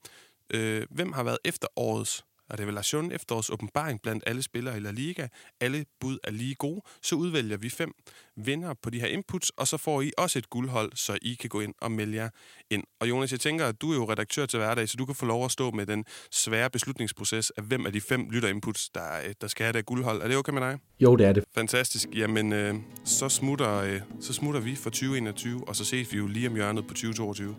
[0.55, 2.25] Øh, hvem har været efterårets
[2.61, 5.29] revelation, efterårs åbenbaring blandt alle spillere i La Liga.
[5.61, 6.83] Alle bud er lige gode.
[7.03, 7.93] Så udvælger vi fem
[8.37, 11.49] vinder på de her inputs, og så får I også et guldhold, så I kan
[11.49, 12.29] gå ind og melde jer
[12.71, 12.85] ind.
[13.01, 15.27] Og Jonas, jeg tænker, at du er jo redaktør til hverdag, så du kan få
[15.27, 19.03] lov at stå med den svære beslutningsproces af, hvem af de fem lytterinputs, der,
[19.41, 20.23] der skal have det guldhold.
[20.23, 20.79] Er det okay med dig?
[21.01, 21.45] Jo, det er det.
[21.55, 22.09] Fantastisk.
[22.14, 22.75] Jamen, øh,
[23.05, 26.55] så, smutter, øh, så smutter vi for 2021, og så ses vi jo lige om
[26.55, 27.57] hjørnet på 2022.